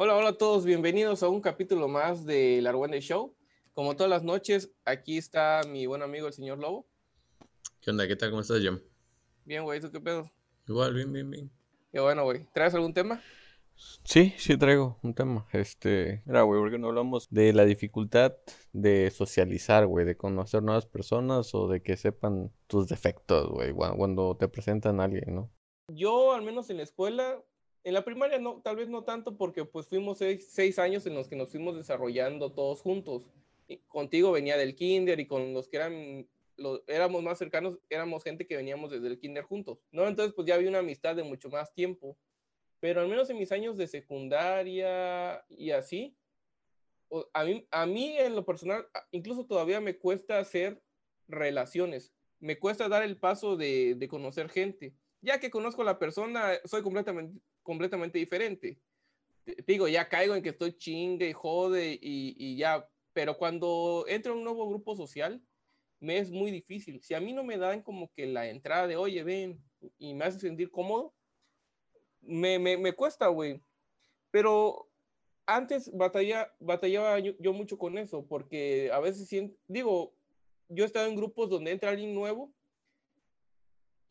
[0.00, 3.34] Hola, hola a todos, bienvenidos a un capítulo más de La Argüende Show.
[3.74, 6.86] Como todas las noches, aquí está mi buen amigo el señor Lobo.
[7.80, 8.06] ¿Qué onda?
[8.06, 8.30] ¿Qué tal?
[8.30, 8.78] ¿Cómo estás, Jim?
[9.44, 10.30] Bien, güey, ¿tú qué pedo?
[10.68, 11.50] Igual, bien, bien, bien.
[11.90, 12.46] Qué bueno, güey.
[12.52, 13.20] ¿Traes algún tema?
[14.04, 15.48] Sí, sí traigo un tema.
[15.52, 18.36] Este, mira, güey, ¿por qué no hablamos de la dificultad
[18.72, 24.36] de socializar, güey, de conocer nuevas personas o de que sepan tus defectos, güey, cuando
[24.36, 25.50] te presentan a alguien, ¿no?
[25.88, 27.42] Yo, al menos en la escuela,
[27.88, 31.26] en la primaria no, tal vez no tanto porque pues fuimos seis, años en los
[31.26, 33.26] que nos fuimos desarrollando todos juntos.
[33.66, 36.28] Y contigo venía del kinder y con los que eran,
[36.58, 40.06] los, éramos más cercanos, éramos gente que veníamos desde el kinder juntos, ¿no?
[40.06, 42.18] Entonces pues ya había una amistad de mucho más tiempo.
[42.78, 46.14] Pero al menos en mis años de secundaria y así,
[47.32, 50.82] a mí, a mí en lo personal, incluso todavía me cuesta hacer
[51.26, 52.12] relaciones.
[52.38, 54.94] Me cuesta dar el paso de, de conocer gente.
[55.20, 58.78] Ya que conozco a la persona, soy completamente, completamente diferente.
[59.44, 64.04] Te, digo, ya caigo en que estoy chingue y jode y, y ya, pero cuando
[64.08, 65.42] entro en un nuevo grupo social,
[66.00, 67.02] me es muy difícil.
[67.02, 69.60] Si a mí no me dan como que la entrada de, oye, ven,
[69.98, 71.14] y me hace sentir cómodo,
[72.20, 73.62] me, me, me cuesta, güey.
[74.30, 74.88] Pero
[75.46, 79.28] antes batalla, batallaba yo, yo, mucho con eso, porque a veces
[79.66, 80.14] digo,
[80.68, 82.52] yo he estado en grupos donde entra alguien nuevo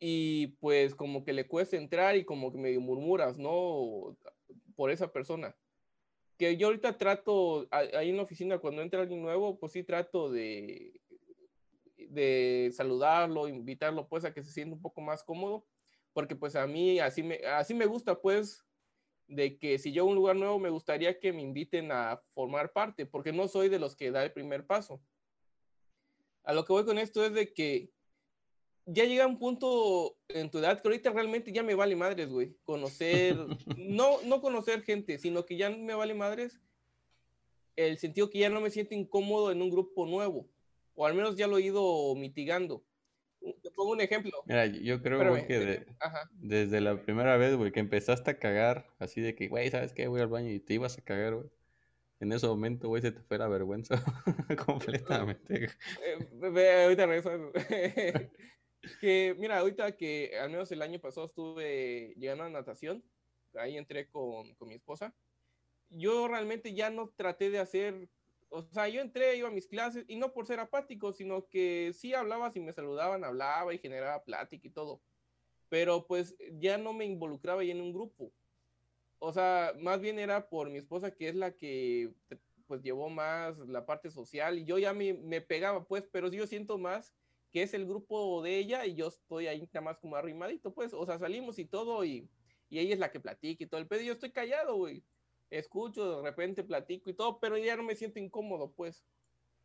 [0.00, 4.16] y pues como que le cuesta entrar y como que me murmuras, ¿no?
[4.76, 5.56] Por esa persona.
[6.36, 10.30] Que yo ahorita trato, ahí en la oficina, cuando entra alguien nuevo, pues sí trato
[10.30, 11.00] de,
[11.96, 15.66] de saludarlo, invitarlo pues a que se sienta un poco más cómodo,
[16.12, 18.64] porque pues a mí así me, así me gusta pues
[19.26, 22.72] de que si yo a un lugar nuevo me gustaría que me inviten a formar
[22.72, 25.02] parte, porque no soy de los que da el primer paso.
[26.44, 27.90] A lo que voy con esto es de que
[28.90, 32.56] ya llega un punto en tu edad que ahorita realmente ya me vale madres, güey.
[32.64, 33.36] Conocer,
[33.76, 36.58] no, no conocer gente, sino que ya me vale madres
[37.76, 40.48] el sentido que ya no me siento incómodo en un grupo nuevo.
[40.94, 42.82] O al menos ya lo he ido mitigando.
[43.62, 44.32] Te pongo un ejemplo.
[44.46, 45.86] Mira, yo creo güey, que de,
[46.32, 50.08] desde la primera vez, güey, que empezaste a cagar, así de que, güey, ¿sabes qué?
[50.08, 51.48] Voy al baño y te ibas a cagar, güey.
[52.20, 54.02] En ese momento, güey, se te fue la vergüenza
[54.66, 55.70] completamente.
[56.02, 57.52] Eh, ahorita regreso.
[59.00, 63.02] que mira, ahorita que al menos el año pasado estuve llegando a natación,
[63.54, 65.14] ahí entré con, con mi esposa,
[65.90, 68.08] yo realmente ya no traté de hacer,
[68.50, 71.92] o sea, yo entré, iba a mis clases y no por ser apático, sino que
[71.94, 75.00] sí hablaba, si me saludaban, hablaba y generaba plática y todo,
[75.68, 78.32] pero pues ya no me involucraba ahí en un grupo.
[79.20, 82.12] O sea, más bien era por mi esposa, que es la que
[82.66, 86.46] pues llevó más la parte social y yo ya me, me pegaba, pues, pero yo
[86.46, 87.14] siento más
[87.52, 90.92] que es el grupo de ella y yo estoy ahí nada más como arrimadito, pues,
[90.92, 92.28] o sea, salimos y todo y,
[92.68, 95.02] y ella es la que platica y todo el pedo, y yo estoy callado, güey,
[95.50, 99.04] escucho, de repente platico y todo, pero ya no me siento incómodo, pues,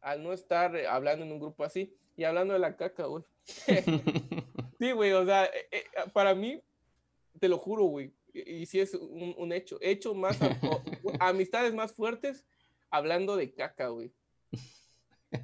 [0.01, 3.23] al no estar hablando en un grupo así y hablando de la caca, güey.
[4.79, 6.61] sí, güey, o sea, eh, eh, para mí,
[7.39, 10.39] te lo juro, güey, y si es un, un, hecho, hecho más,
[11.19, 12.45] amistades más fuertes
[12.89, 14.11] hablando de caca, güey.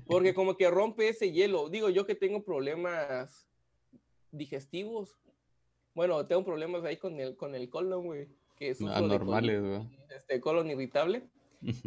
[0.06, 1.70] Porque como que rompe ese hielo.
[1.70, 3.48] Digo, yo que tengo problemas
[4.32, 5.20] digestivos.
[5.94, 8.28] Bueno, tengo problemas ahí con el, con el colon, güey.
[8.56, 9.82] Que es Anormales, güey.
[10.16, 11.28] Este, colon irritable.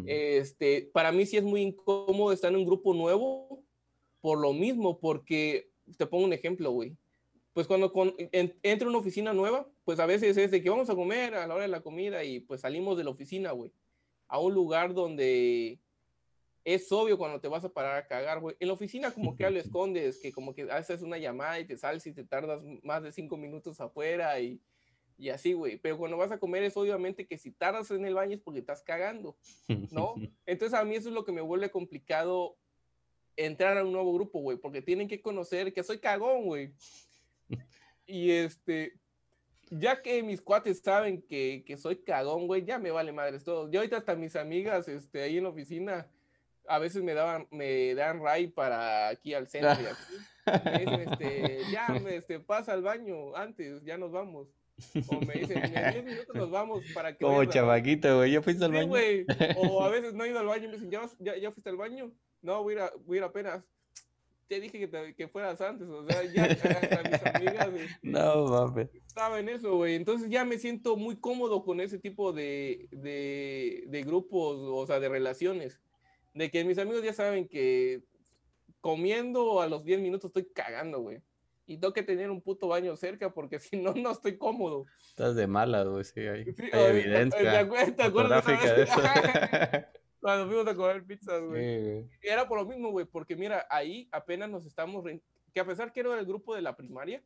[0.06, 3.62] este, para mí sí es muy incómodo estar en un grupo nuevo
[4.20, 6.96] por lo mismo, porque te pongo un ejemplo, güey.
[7.52, 10.70] Pues cuando con, en, entro a una oficina nueva, pues a veces es de que
[10.70, 13.52] vamos a comer a la hora de la comida y pues salimos de la oficina,
[13.52, 13.72] güey,
[14.28, 15.78] a un lugar donde
[16.64, 18.56] es obvio cuando te vas a parar a cagar, güey.
[18.60, 21.76] En la oficina como que lo escondes, que como que haces una llamada y te
[21.76, 24.60] sales y te tardas más de cinco minutos afuera y,
[25.18, 25.76] y así, güey.
[25.78, 28.60] Pero cuando vas a comer es obviamente que si tardas en el baño es porque
[28.60, 29.36] estás cagando,
[29.90, 30.14] ¿no?
[30.46, 32.56] Entonces a mí eso es lo que me vuelve complicado
[33.36, 36.72] entrar a un nuevo grupo, güey, porque tienen que conocer que soy cagón, güey.
[38.06, 38.98] Y este,
[39.70, 43.70] ya que mis cuates saben que, que soy cagón, güey, ya me vale madres todo.
[43.70, 46.10] Yo ahorita hasta mis amigas, este, ahí en la oficina,
[46.68, 49.82] a veces me daban, me dan ray para aquí al centro.
[49.82, 50.64] Y aquí.
[50.64, 54.48] Me dicen, este, ya, me, este, pasa al baño antes, ya nos vamos.
[55.08, 57.24] O me dicen, en 10 minutos nos vamos para que.
[57.24, 58.88] Como chavaquito, güey, ¿ya fuiste al sí, baño?
[58.88, 59.26] Güey.
[59.56, 61.70] O a veces no he ido al baño y me dicen, ¿ya, ya, ya fuiste
[61.70, 62.12] al baño?
[62.40, 63.62] No, voy a ir, a, voy a ir apenas.
[64.48, 67.68] Te dije que, te, que fueras antes, o sea, ya hasta mis amigas.
[68.02, 68.90] No, mames.
[69.06, 69.94] Saben eso, güey.
[69.94, 75.00] Entonces ya me siento muy cómodo con ese tipo de, de, de grupos, o sea,
[75.00, 75.80] de relaciones
[76.34, 78.02] de que mis amigos ya saben que
[78.80, 81.22] comiendo a los 10 minutos estoy cagando, güey.
[81.66, 84.86] y tengo que tener un puto baño cerca porque si no, no estoy cómodo.
[85.08, 89.00] Estás de malas, güey, sí, hay, Sí, hay evidencia ¿Te acuerdas, te acuerdas de eso.
[90.20, 91.98] Cuando fuimos a comer pizzas, Sí, güey.
[92.22, 95.20] Y Era por lo mismo, güey, porque mira, ahí apenas nos estamos, rein-
[95.52, 97.22] que a pesar que era el grupo de la primaria,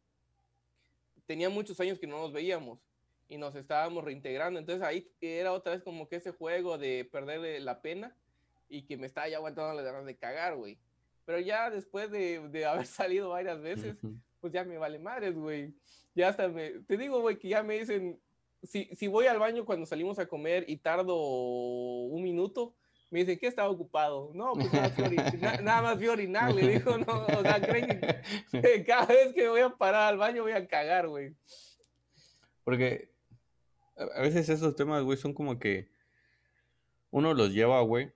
[1.26, 2.80] tenía muchos años que no nos veíamos
[3.28, 4.58] y nos estábamos reintegrando.
[4.58, 8.16] Entonces ahí era otra vez como que ese juego de perder la pena
[8.68, 10.78] y que me estaba ya aguantando las ganas de cagar, güey.
[11.24, 13.96] Pero ya después de, de haber salido varias veces,
[14.40, 15.74] pues ya me vale madres, güey.
[16.14, 18.20] Ya hasta me, te digo, güey, que ya me dicen,
[18.62, 22.74] si, si voy al baño cuando salimos a comer y tardo un minuto,
[23.10, 24.30] me dicen, ¿qué estaba ocupado?
[24.34, 24.92] No, pues nada,
[25.38, 29.32] na- nada más fui a orinar, le dijo, no, o sea, creen que, cada vez
[29.32, 31.34] que voy a parar al baño voy a cagar, güey.
[32.64, 33.10] Porque
[33.96, 35.88] a veces esos temas, güey, son como que
[37.10, 38.12] uno los lleva, güey,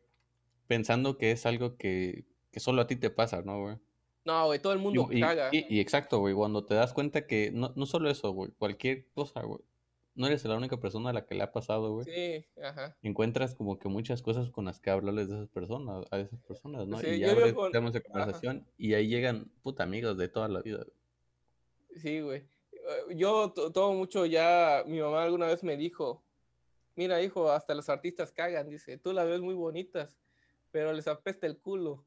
[0.71, 3.77] pensando que es algo que, que solo a ti te pasa, ¿no, güey?
[4.25, 5.49] No, güey, todo el mundo y- caga.
[5.51, 9.09] y- y exacto, güey, cuando te das cuenta que no, no solo eso, güey, cualquier
[9.13, 9.59] cosa, güey,
[10.15, 12.05] no eres la única persona a la que le ha pasado, güey.
[12.05, 12.97] Sí, ajá.
[13.03, 16.87] Encuentras como que muchas cosas con las que hablarles de esas personas, a esas personas,
[16.87, 16.99] ¿no?
[17.01, 18.09] Sí, y digo abres con- temas de ajá.
[18.09, 20.85] conversación y ahí llegan, puta, amigos de toda la vida.
[20.85, 22.01] güey.
[22.01, 22.45] Sí, güey.
[22.73, 26.23] Eh, Yo to- todo mucho ya, mi mamá alguna vez me dijo,
[26.95, 30.17] mira, hijo, hasta los artistas cagan, dice, tú las ves muy bonitas,
[30.71, 32.07] pero les apesta el culo.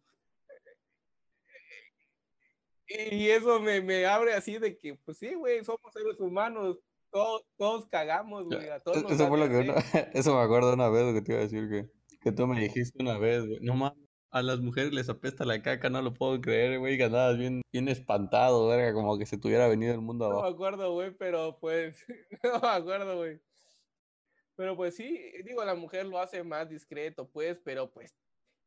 [2.88, 6.78] Y eso me, me abre así de que, pues sí, güey, somos seres humanos,
[7.12, 9.74] todos, todos cagamos, güey, a todos Eso fue lo que una-
[10.14, 11.90] eso me acuerdo una vez que te iba a decir que,
[12.22, 13.60] que tú me dijiste una vez, güey.
[13.62, 17.06] No mames, a las mujeres les apesta la caca, no lo puedo creer, güey, que
[17.06, 20.40] andabas bien, bien espantado, verga, como que se te hubiera venido el mundo No me
[20.42, 20.54] abajo.
[20.54, 22.04] acuerdo, güey, pero pues,
[22.44, 23.40] no me acuerdo, güey.
[24.56, 28.14] Pero pues sí, digo, la mujer lo hace más discreto, pues, pero pues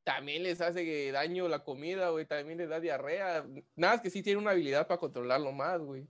[0.07, 3.45] también les hace daño la comida, güey, también les da diarrea.
[3.75, 6.07] Nada, es que sí tiene una habilidad para controlarlo más, güey.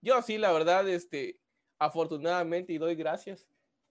[0.00, 1.38] Yo sí, la verdad, este,
[1.78, 3.46] afortunadamente, y doy gracias,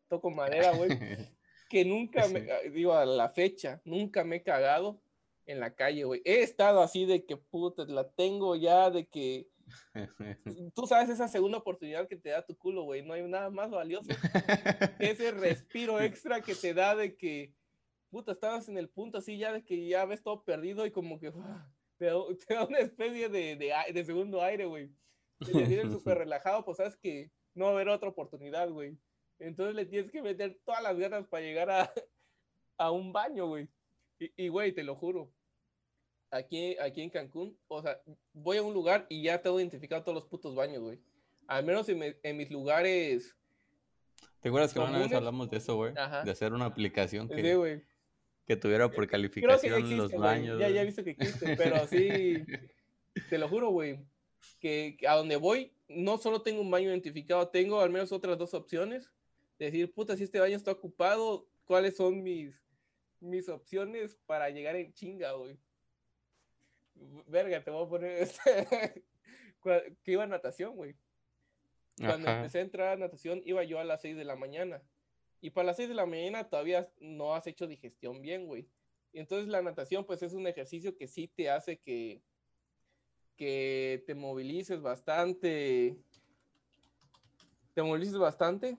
[0.09, 0.89] toco madera, güey,
[1.69, 2.69] que nunca me, Sí.
[2.71, 5.01] digo, a la fecha, nunca me he cagado
[5.45, 6.21] en la calle, güey.
[6.25, 9.47] He estado así de que, puta, la tengo ya, de que
[10.75, 13.03] tú sabes esa segunda oportunidad que te da tu culo, güey.
[13.03, 14.11] No hay nada más valioso
[14.99, 17.53] ese respiro extra que te da de que,
[18.11, 21.19] puta, estabas en el punto así ya de que ya ves todo perdido y como
[21.19, 21.31] que
[21.97, 22.13] te, da,
[22.47, 24.91] te da una especie de, de, segundo aire, güey.
[25.39, 28.97] Te tienes súper relajado, pues sabes que no va a haber otra oportunidad, güey.
[29.39, 31.91] Entonces le tienes que meter todas las ganas para llegar a,
[32.77, 33.67] a un baño, güey.
[34.19, 35.31] Y, güey, te lo juro.
[36.29, 37.99] Aquí, aquí en Cancún, o sea,
[38.33, 40.99] voy a un lugar y ya tengo identificado todos los putos baños, güey.
[41.47, 43.35] Al menos en, mi- en mis lugares.
[44.39, 45.93] ¿Te acuerdas que una vez hablamos de eso, güey?
[45.93, 47.83] De hacer una aplicación Sí, que, güey.
[48.55, 50.59] Que tuviera por Creo que ya calificación existe, los baños.
[50.59, 52.45] Ya, ya he visto que existe, pero sí,
[53.29, 53.99] te lo juro, güey,
[54.59, 58.53] que, a donde voy no solo tengo un baño identificado, tengo al menos otras dos
[58.53, 59.09] opciones.
[59.57, 62.61] Decir, puta, si este baño está ocupado, ¿cuáles son mis,
[63.19, 65.57] mis opciones para llegar en chinga, güey?
[67.27, 69.03] Verga, te voy a poner este,
[70.03, 70.95] que iba a natación, güey.
[71.97, 72.37] Cuando Ajá.
[72.37, 74.81] empecé a entrar a natación, iba yo a las 6 de la mañana.
[75.41, 78.67] Y para las 6 de la mañana todavía no has hecho digestión bien, güey.
[79.11, 82.21] Y entonces la natación, pues es un ejercicio que sí te hace que,
[83.35, 85.97] que te movilices bastante.
[87.73, 88.77] Te movilices bastante.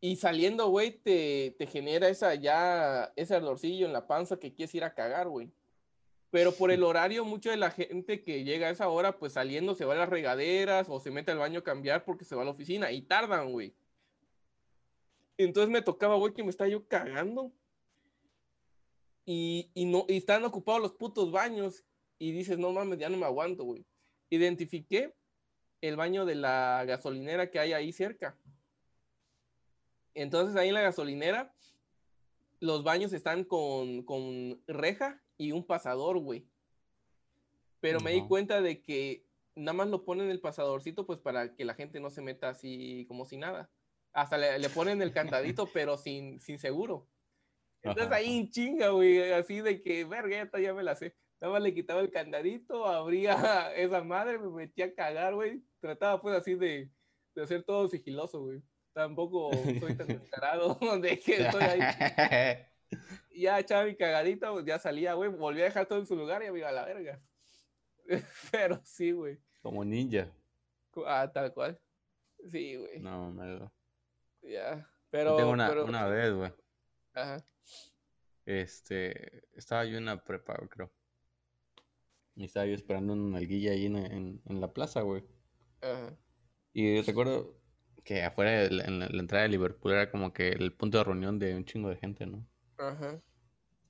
[0.00, 4.74] Y saliendo, güey, te, te genera esa ya, ese ardorcillo en la panza que quieres
[4.74, 5.50] ir a cagar, güey.
[6.30, 9.74] Pero por el horario, mucha de la gente que llega a esa hora, pues saliendo
[9.74, 12.42] se va a las regaderas o se mete al baño a cambiar porque se va
[12.42, 13.74] a la oficina y tardan, güey.
[15.38, 17.52] Entonces me tocaba, güey, que me estaba yo cagando.
[19.24, 21.84] Y, y no, y están ocupados los putos baños.
[22.18, 23.86] Y dices, no mames, ya no me aguanto, güey.
[24.28, 25.14] Identifiqué
[25.80, 28.36] el baño de la gasolinera que hay ahí cerca.
[30.14, 31.54] Entonces ahí en la gasolinera,
[32.58, 36.44] los baños están con, con reja y un pasador, güey.
[37.80, 41.64] Pero me di cuenta de que nada más lo ponen el pasadorcito, pues para que
[41.64, 43.70] la gente no se meta así como si nada.
[44.12, 47.08] Hasta le, le ponen el candadito, pero sin, sin seguro.
[47.82, 51.16] Entonces Ajá, ahí en chinga, güey, así de que, verga, ya me la sé.
[51.40, 55.62] Nada más le quitaba el candadito, abría esa madre, me metía a cagar, güey.
[55.80, 56.90] Trataba pues así de,
[57.34, 58.62] de hacer todo sigiloso, güey.
[58.92, 62.66] Tampoco soy tan descarado de que estoy ahí.
[63.30, 65.30] Ya echaba mi cagadita, pues, ya salía, güey.
[65.30, 67.22] Volví a dejar todo en su lugar y me iba a la verga.
[68.50, 69.38] Pero sí, güey.
[69.62, 70.28] Como ninja.
[71.06, 71.78] Ah, tal cual.
[72.50, 72.98] Sí, güey.
[72.98, 73.70] No, me...
[74.48, 74.88] Ya.
[75.10, 75.36] Pero.
[75.36, 76.52] tengo una, pero- una vez, güey.
[77.14, 77.44] Ajá.
[78.46, 80.90] Este, estaba yo en la prepa, creo.
[82.34, 85.24] Y estaba yo esperando una alguilla ahí en, en- en la plaza, güey.
[85.82, 86.16] Ajá.
[86.72, 87.58] Y recuerdo
[88.04, 90.98] que afuera de la, en la, la entrada de Liverpool era como que el punto
[90.98, 92.46] de reunión de un chingo de gente, ¿no?
[92.78, 93.20] Ajá.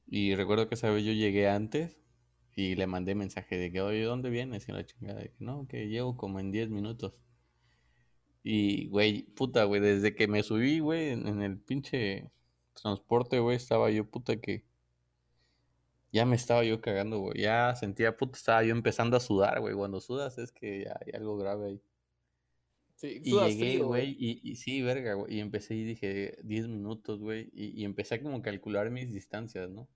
[0.06, 1.98] Y recuerdo que esa vez yo llegué antes
[2.56, 4.68] y le mandé mensaje de que, oye, ¿dónde vienes?
[4.68, 7.14] Y la chingada, de que no, que llego como en 10 minutos.
[8.50, 12.30] Y, güey, puta, güey, desde que me subí, güey, en, en el pinche
[12.72, 14.64] transporte, güey, estaba yo, puta, que
[16.12, 17.42] ya me estaba yo cagando, güey.
[17.42, 19.74] Ya sentía, puta, estaba yo empezando a sudar, güey.
[19.74, 21.82] Cuando sudas es que ya hay algo grave ahí.
[22.94, 25.34] Sí, Y llegué, güey, y, y sí, verga, güey.
[25.36, 27.50] Y empecé y dije 10 minutos, güey.
[27.52, 29.88] Y, y empecé a como calcular mis distancias, ¿no?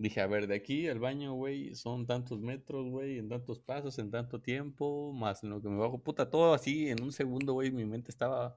[0.00, 3.98] Dije, a ver, de aquí al baño, güey, son tantos metros, güey, en tantos pasos,
[3.98, 6.02] en tanto tiempo, más en lo que me bajo.
[6.02, 8.56] Puta, todo así, en un segundo, güey, mi mente estaba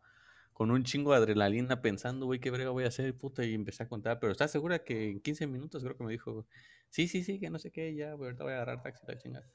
[0.54, 3.84] con un chingo de adrenalina pensando, güey, qué verga voy a hacer, puta, y empecé
[3.84, 4.22] a contar.
[4.22, 6.48] Pero ¿estás segura que en 15 minutos creo que me dijo,
[6.90, 9.18] sí, sí, sí, que no sé qué, ya, güey, ahorita voy a agarrar taxi, la
[9.18, 9.46] chingada.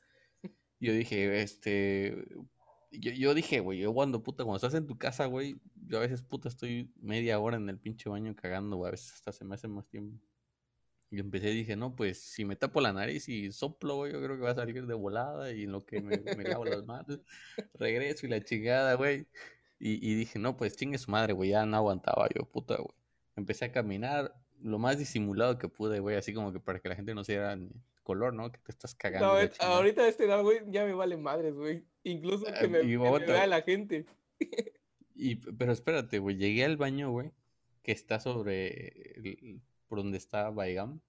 [0.80, 2.26] Yo dije, este,
[2.92, 6.00] yo, yo dije, güey, yo cuando, puta, cuando estás en tu casa, güey, yo a
[6.02, 9.45] veces, puta, estoy media hora en el pinche baño cagando, güey, a veces hasta se
[9.47, 10.23] me hace más tiempo.
[11.11, 14.23] Y empecé y dije, no, pues si me tapo la nariz y soplo, güey, yo
[14.23, 16.85] creo que va a salir de volada y en lo que me, me lavo las
[16.85, 17.21] manos,
[17.75, 19.27] regreso y la chingada, güey.
[19.81, 22.95] Y, y dije, no, pues chingue su madre, güey, ya no aguantaba yo, puta, güey.
[23.37, 26.97] Empecé a caminar lo más disimulado que pude, güey, así como que para que la
[26.97, 27.57] gente no se diera
[28.03, 28.50] color, ¿no?
[28.50, 29.29] Que te estás cagando.
[29.29, 29.77] No, eh, chingada.
[29.77, 31.85] ahorita este edad, güey, ya me vale madres, güey.
[32.03, 34.05] Incluso Ah, que me, y me vea la gente.
[35.15, 37.33] Y, pero espérate, güey, llegué al baño, güey,
[37.83, 41.00] que está sobre, el- por donde está Baigam.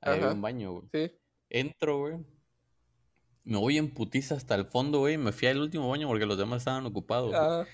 [0.00, 0.88] Ahí había un baño, güey.
[0.92, 1.16] Sí.
[1.48, 2.16] Entro, güey.
[3.44, 5.18] Me voy en putiza hasta el fondo, güey.
[5.18, 7.34] Me fui al último baño porque los demás estaban ocupados.
[7.34, 7.66] Ajá.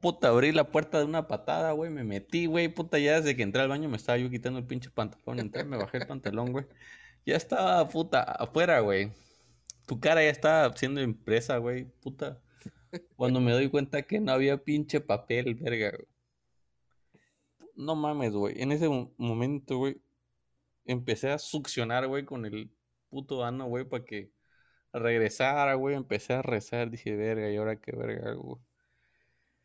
[0.00, 1.90] Puta, abrí la puerta de una patada, güey.
[1.90, 2.68] Me metí, güey.
[2.68, 5.40] Puta, ya desde que entré al baño me estaba yo quitando el pinche pantalón.
[5.40, 6.66] Entré, me bajé el pantalón, güey.
[7.26, 9.12] Ya estaba, puta, afuera, güey.
[9.86, 11.86] Tu cara ya estaba siendo impresa, güey.
[12.00, 12.40] Puta.
[13.16, 16.08] Cuando me doy cuenta que no había pinche papel, verga, güey.
[17.78, 18.60] No mames, güey.
[18.60, 20.02] En ese mo- momento, güey,
[20.84, 22.70] empecé a succionar, güey, con el
[23.10, 24.32] puto ano, güey, para que
[24.92, 25.96] regresara, güey.
[25.96, 26.90] Empecé a rezar.
[26.90, 28.60] Dije, verga, ¿y ahora qué verga güey?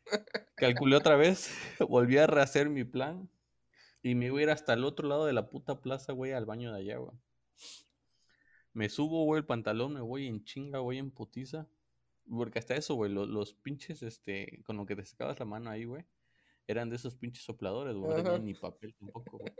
[0.56, 1.50] Calculé otra vez,
[1.88, 3.28] volví a rehacer mi plan
[4.02, 6.46] y me iba a ir hasta el otro lado de la puta plaza, güey, al
[6.46, 7.16] baño de allá, güey.
[8.74, 11.66] Me subo, güey, el pantalón, me voy en chinga, güey, en putiza.
[12.28, 15.70] Porque hasta eso, güey, lo- los, pinches, este, con lo que te sacabas la mano
[15.70, 16.04] ahí, güey,
[16.66, 19.52] eran de esos pinches sopladores, güey, no ni papel tampoco, güey.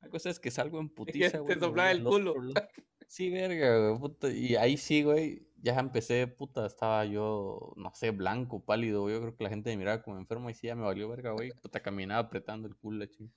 [0.00, 1.58] La cosa es que salgo en te putiza, güey.
[1.58, 2.34] voy soplaba el culo.
[3.08, 4.30] Sí, verga, güey, puta.
[4.30, 9.14] Y ahí sí, güey, ya empecé, puta, estaba yo, no sé, blanco, pálido, güey.
[9.14, 11.32] Yo creo que la gente me miraba como enfermo y sí, ya me valió verga,
[11.32, 11.50] güey.
[11.60, 13.36] Puta, caminaba apretando el culo, la chingada.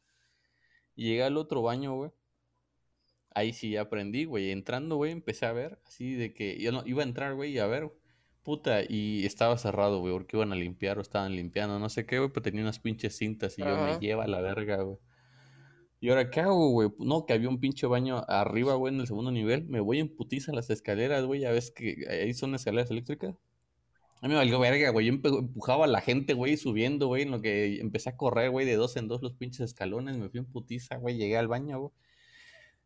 [0.95, 2.12] Y llegué al otro baño, güey.
[3.31, 4.51] Ahí sí ya aprendí, güey.
[4.51, 7.60] Entrando, güey, empecé a ver, así de que yo no iba a entrar, güey, y
[7.60, 7.91] a ver,
[8.45, 12.19] puta, y estaba cerrado, güey, porque iban a limpiar o estaban limpiando, no sé qué,
[12.19, 14.97] güey, pero tenía unas pinches cintas y yo me lleva a la verga, güey.
[15.99, 16.89] ¿Y ahora qué hago, güey?
[16.99, 19.65] No, que había un pinche baño arriba, güey, en el segundo nivel.
[19.65, 21.41] Me voy en putiza a las escaleras, güey.
[21.41, 23.35] Ya ves que ahí son escaleras eléctricas.
[24.21, 25.07] A mí me valió verga, güey.
[25.07, 28.67] Yo empujaba a la gente, güey, subiendo, güey, en lo que empecé a correr, güey,
[28.67, 30.17] de dos en dos los pinches escalones.
[30.17, 31.17] Me fui en putiza, güey.
[31.17, 31.91] Llegué al baño, güey.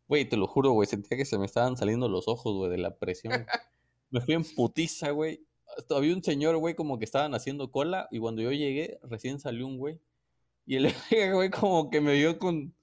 [0.08, 0.88] Güey, te lo juro, güey.
[0.88, 3.34] Sentía que se me estaban saliendo los ojos, güey, de la presión.
[4.12, 5.46] Me fui en putiza, güey.
[5.90, 8.08] Había un señor, güey, como que estaban haciendo cola.
[8.12, 10.00] Y cuando yo llegué, recién salió un güey.
[10.66, 10.76] Y
[11.12, 12.74] el güey, como que me vio con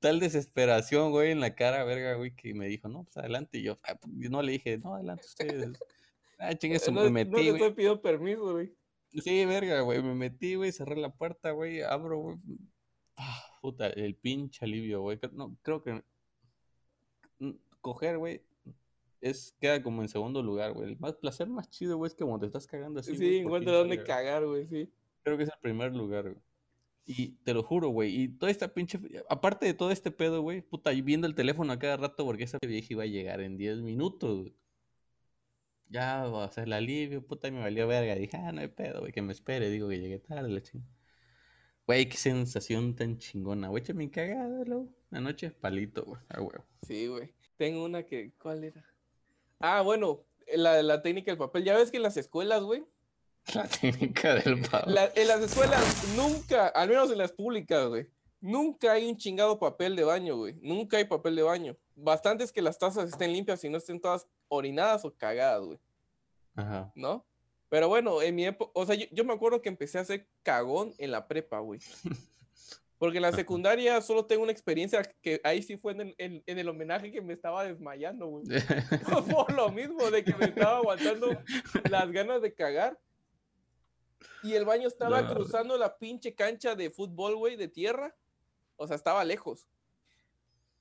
[0.00, 3.58] tal desesperación, güey, en la cara, verga, güey, que me dijo, no, pues adelante.
[3.58, 5.78] Y yo, ah, pues, yo no le dije, no, adelante ustedes.
[6.38, 7.62] Ah, chingue No, me no metí, le güey.
[7.62, 8.72] estoy pidiendo permiso, güey.
[9.10, 12.36] Sí, verga, güey, me metí, güey, cerré la puerta, güey, abro, güey.
[13.16, 15.18] Ah, puta, el pinche alivio, güey.
[15.32, 16.02] No, creo que
[17.40, 18.42] mm, coger, güey,
[19.20, 20.92] es, queda como en segundo lugar, güey.
[20.92, 23.38] El más placer más chido, güey, es que cuando te estás cagando así, Sí, güey,
[23.38, 24.92] encuentra dónde cagar, güey, sí.
[25.22, 26.42] Creo que es el primer lugar, güey.
[27.04, 28.14] Y te lo juro, güey.
[28.14, 29.00] Y toda esta pinche.
[29.30, 30.60] Aparte de todo este pedo, güey.
[30.60, 33.56] Puta, y viendo el teléfono a cada rato porque esa vieja iba a llegar en
[33.56, 34.54] 10 minutos, güey.
[35.88, 38.14] Ya va a ser el alivio, puta, y me valió verga.
[38.14, 39.70] Dije, ah, no hay pedo, güey, que me espere.
[39.70, 40.92] Digo que llegué tarde, la chingada.
[41.86, 43.82] Güey, qué sensación tan chingona, güey.
[43.82, 44.94] Échame cagada, luego.
[45.08, 46.20] La noche es palito, güey.
[46.28, 46.58] Ah, güey.
[46.82, 47.32] Sí, güey.
[47.56, 48.84] Tengo una que, ¿cuál era?
[49.60, 50.24] Ah, bueno,
[50.54, 51.64] la, la técnica del papel.
[51.64, 52.84] Ya ves que en las escuelas, güey,
[53.54, 54.90] La técnica del pavo.
[54.90, 55.82] la- en las escuelas
[56.16, 58.06] nunca, al menos en las públicas, güey,
[58.40, 60.54] nunca hay un chingado papel de baño, güey.
[60.62, 61.76] Nunca hay papel de baño.
[61.96, 65.78] Bastante es que las tazas estén limpias y no estén todas orinadas o cagadas, güey,
[66.54, 66.92] Ajá.
[66.94, 67.24] ¿no?
[67.68, 70.26] Pero bueno, en mi época, o sea, yo, yo me acuerdo que empecé a hacer
[70.42, 71.80] cagón en la prepa, güey.
[72.98, 76.42] Porque en la secundaria solo tengo una experiencia que ahí sí fue en el, en-
[76.46, 78.44] en el homenaje que me estaba desmayando, güey.
[79.46, 81.28] Por lo mismo, de que me estaba aguantando
[81.90, 82.98] las ganas de cagar.
[84.42, 85.32] Y el baño estaba No.
[85.34, 88.16] cruzando la pinche cancha de fútbol, güey, de tierra.
[88.76, 89.68] O sea, estaba lejos.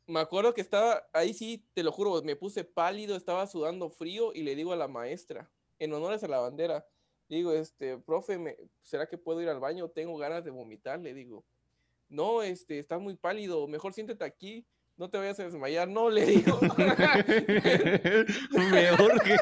[0.07, 4.33] Me acuerdo que estaba, ahí sí, te lo juro, me puse pálido, estaba sudando frío
[4.33, 6.87] y le digo a la maestra, en honores a la bandera,
[7.27, 9.89] digo, este, profe, me- ¿será que puedo ir al baño?
[9.89, 11.43] Tengo ganas de vomitar, le digo.
[12.09, 16.25] No, este, estás muy pálido, mejor siéntate aquí, no te vayas a desmayar, no, le
[16.25, 16.59] digo.
[18.71, 19.35] Me urge.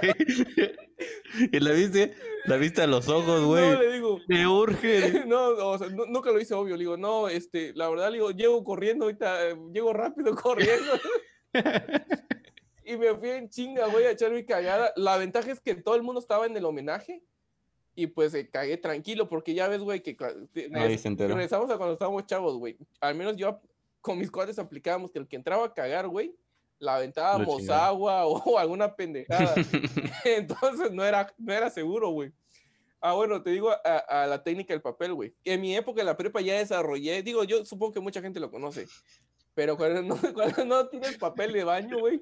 [1.52, 2.14] ¿Y la viste?
[2.46, 3.72] La viste a los ojos, güey.
[3.72, 4.20] No, le digo.
[4.28, 5.24] Me urge.
[5.28, 6.76] No, o sea, nu- nunca lo hice obvio.
[6.76, 10.92] Le digo, no, este, la verdad, le digo, llego corriendo ahorita, eh, llego rápido corriendo.
[12.86, 14.92] y me fui en chinga, güey, a echar mi cagada.
[14.96, 17.22] La ventaja es que todo el mundo estaba en el homenaje.
[17.96, 20.18] Y pues eh, cagué tranquilo, porque ya ves, güey, que
[20.54, 21.34] se enteró.
[21.36, 22.78] regresamos a cuando estábamos chavos, güey.
[23.00, 23.62] Al menos yo
[24.02, 26.36] con mis cuates aplicábamos que el que entraba a cagar, güey,
[26.78, 27.88] la aventábamos chingaba.
[27.88, 29.56] agua o alguna pendejada.
[30.26, 32.34] Entonces no era, no era seguro, güey.
[33.00, 35.34] Ah, bueno, te digo a, a la técnica del papel, güey.
[35.44, 38.50] En mi época en la prepa ya desarrollé, digo, yo supongo que mucha gente lo
[38.52, 38.88] conoce,
[39.54, 42.22] pero cuando no, cuando no tienes papel de baño, güey,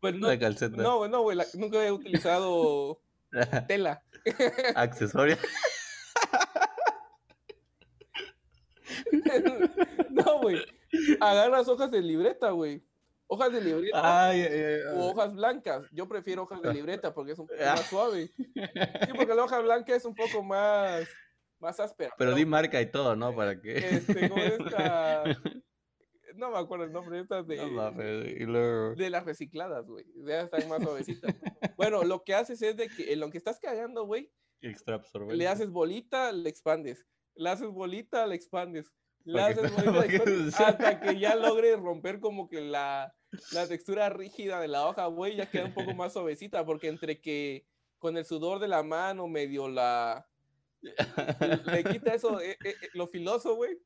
[0.00, 0.76] pues no, La calceta.
[0.76, 3.00] no, no, güey, nunca he utilizado
[3.66, 4.02] tela.
[4.74, 5.36] Accesorio.
[10.10, 10.64] no, güey,
[11.20, 12.82] agarras hojas de libreta, güey.
[13.26, 14.28] Hojas de libreta.
[14.28, 15.86] Ay, ay, ay, o hojas blancas.
[15.92, 18.26] Yo prefiero hojas de libreta porque es un poco más suave.
[18.26, 21.06] Sí, porque la hoja blanca es un poco más,
[21.60, 22.12] más áspera.
[22.18, 22.36] Pero ¿no?
[22.36, 23.34] di marca y todo, ¿no?
[23.34, 23.78] Para que.
[23.78, 25.24] Este, esta.
[26.40, 30.06] No me acuerdo el nombre, estas de, No de las recicladas, güey.
[30.24, 31.34] Ya están más suavecitas.
[31.76, 34.32] Bueno, lo que haces es de que en lo que estás cagando, güey,
[35.32, 37.06] le haces bolita, le expandes.
[37.34, 38.90] Le haces bolita, le expandes.
[39.24, 43.14] Le haces bolita, le expandes, hasta que ya logres romper como que la,
[43.52, 47.20] la textura rígida de la hoja, güey, ya queda un poco más suavecita, porque entre
[47.20, 47.66] que
[47.98, 50.26] con el sudor de la mano medio la...
[51.66, 53.78] Le quita eso, eh, eh, eh, lo filoso, güey,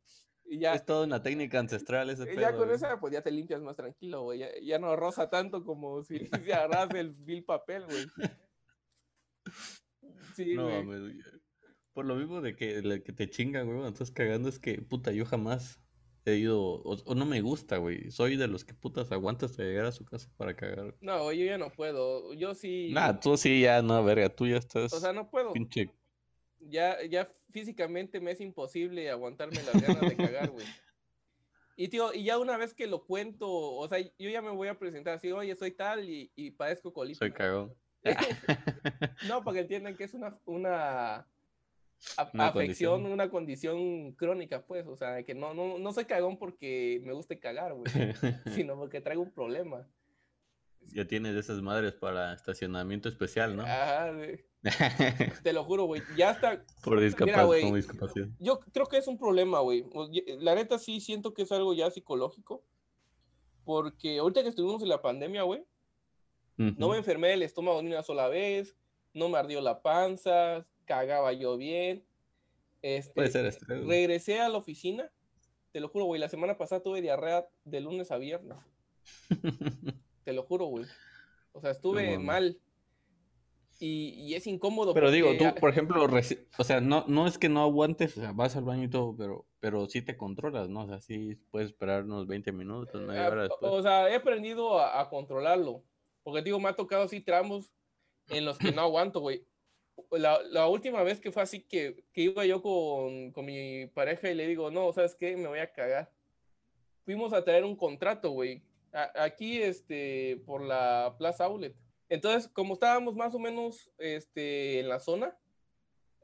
[0.45, 0.75] y ya...
[0.75, 2.77] Es toda una técnica ancestral ese Eh, Ya pedo, con güey.
[2.77, 4.41] esa, pues ya te limpias más tranquilo, güey.
[4.41, 8.07] Ya, ya no roza tanto como si, si agarras el vil papel, güey.
[10.35, 10.85] Sí, No güey.
[10.85, 11.17] mames.
[11.93, 14.83] Por lo mismo de que, la que te chingan, güey, cuando estás cagando, es que,
[14.83, 15.81] puta, yo jamás
[16.25, 18.11] he ido, o, o no me gusta, güey.
[18.11, 20.97] Soy de los que putas aguantas hasta llegar a su casa para cagar.
[21.01, 22.35] No, yo ya no puedo.
[22.35, 22.91] Yo sí.
[22.93, 25.53] Nah, tú sí, ya, no, verga, tú ya estás O sea, no puedo.
[25.53, 25.91] pinche...
[26.69, 30.67] Ya, ya físicamente me es imposible aguantarme las ganas de cagar, güey.
[31.77, 34.69] Y tío, y ya una vez que lo cuento, o sea, yo ya me voy
[34.69, 37.19] a presentar así, oye, soy tal y, y padezco colitis.
[37.19, 37.75] Soy cagón.
[39.29, 43.07] No, para que entiendan que es una, una, a- Una afección, condición.
[43.07, 44.87] una condición crónica, pues.
[44.87, 47.85] O sea, que no, no, no soy cagón porque me guste cagar, güey,
[48.69, 49.89] sino porque traigo un problema.
[50.93, 53.63] Ya tienes esas madres para estacionamiento especial, ¿no?
[53.65, 54.47] Ajá, de-
[55.43, 56.03] te lo juro, güey.
[56.17, 56.65] Ya está.
[56.83, 58.29] Por discapacidad, discapacidad.
[58.39, 59.85] Yo creo que es un problema, güey.
[60.11, 62.65] Y- La neta sí siento que es algo ya psicológico.
[63.65, 65.65] Porque ahorita que estuvimos en la pandemia, güey,
[66.57, 68.77] no me enfermé del estómago ni una sola vez,
[69.13, 72.05] no me ardió la panza, cagaba yo bien.
[72.83, 73.87] Este, Puede ser güey.
[73.89, 75.11] regresé a la oficina,
[75.73, 78.59] te lo juro, güey, la semana pasada tuve diarrea de lunes a viernes,
[80.25, 80.85] te lo juro, güey.
[81.53, 82.61] O sea, estuve mal.
[83.81, 84.95] Y, y es incómodo.
[84.95, 88.21] Pero digo, tú, por ejemplo, reci- o sea, no, no es que no aguantes, o
[88.21, 90.85] sea, vas al baño y todo, pero, pero sí te controlas, ¿no?
[90.85, 93.73] O sea, sí puedes esperar unos 20 minutos, media Ah, hora o- después.
[93.73, 95.83] O sea, he aprendido a, a controlarlo.
[96.23, 97.73] Porque digo, me ha tocado así tramos
[98.29, 99.45] en los que no aguanto, güey.
[100.13, 104.31] La, la última vez que fue así que, que iba yo con, con mi pareja
[104.31, 105.37] y le digo, no, ¿sabes qué?
[105.37, 106.11] Me voy a cagar.
[107.05, 108.63] Fuimos a traer un contrato, güey.
[108.93, 111.75] a- Aquí, este, por la Plaza Outlet.
[112.09, 115.37] Entonces, como estábamos más o menos este, en la zona,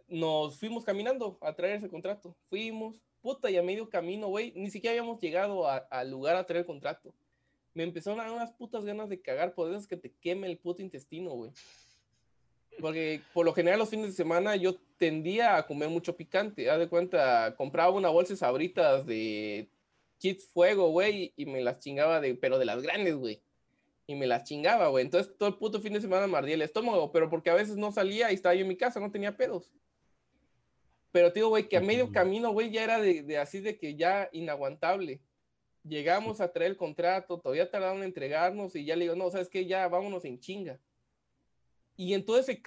[0.08, 2.36] nos fuimos caminando a traer ese contrato.
[2.48, 6.60] Fuimos, puta, y a medio camino, güey, ni siquiera habíamos llegado al lugar a traer
[6.60, 7.14] el contrato.
[7.72, 10.58] Me empezaron a dar unas putas ganas de cagar, por esas que te queme el
[10.58, 11.52] puto intestino, güey.
[12.80, 16.68] Porque por lo general los fines de semana yo tendía a comer mucho picante.
[16.70, 19.68] Haz de cuenta, compraba una bolsa de sabritas de
[20.18, 23.40] Kids Fuego, güey, y me las chingaba de, pero de las grandes, güey.
[24.10, 25.04] Y me las chingaba, güey.
[25.04, 27.76] Entonces todo el puto fin de semana me ardía el estómago, pero porque a veces
[27.76, 29.70] no salía y estaba yo en mi casa, no tenía pedos.
[31.12, 33.78] Pero te digo, güey, que a medio camino, güey, ya era de, de así de
[33.78, 35.20] que ya inaguantable.
[35.84, 39.48] Llegamos a traer el contrato, todavía tardaron en entregarnos y ya le digo, no, ¿sabes
[39.48, 39.64] qué?
[39.64, 40.80] Ya vámonos en chinga.
[41.96, 42.60] Y en todo ese,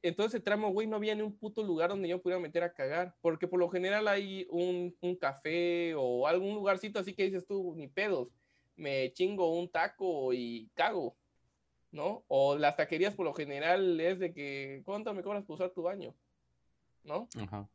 [0.00, 2.62] en todo ese tramo, güey, no había ni un puto lugar donde yo pudiera meter
[2.62, 3.16] a cagar.
[3.20, 7.74] Porque por lo general hay un, un café o algún lugarcito así que dices tú,
[7.76, 8.28] ni pedos.
[8.76, 11.16] Me chingo un taco y cago.
[11.90, 12.24] ¿No?
[12.28, 15.82] O las taquerías por lo general es de que, ¿cuánto me cobras por usar tu
[15.82, 16.12] baño?
[17.04, 17.28] ¿No?
[17.38, 17.68] Ajá.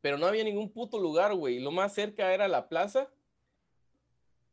[0.00, 1.58] pero no había ningún puto lugar, güey.
[1.58, 3.10] Lo más cerca era la plaza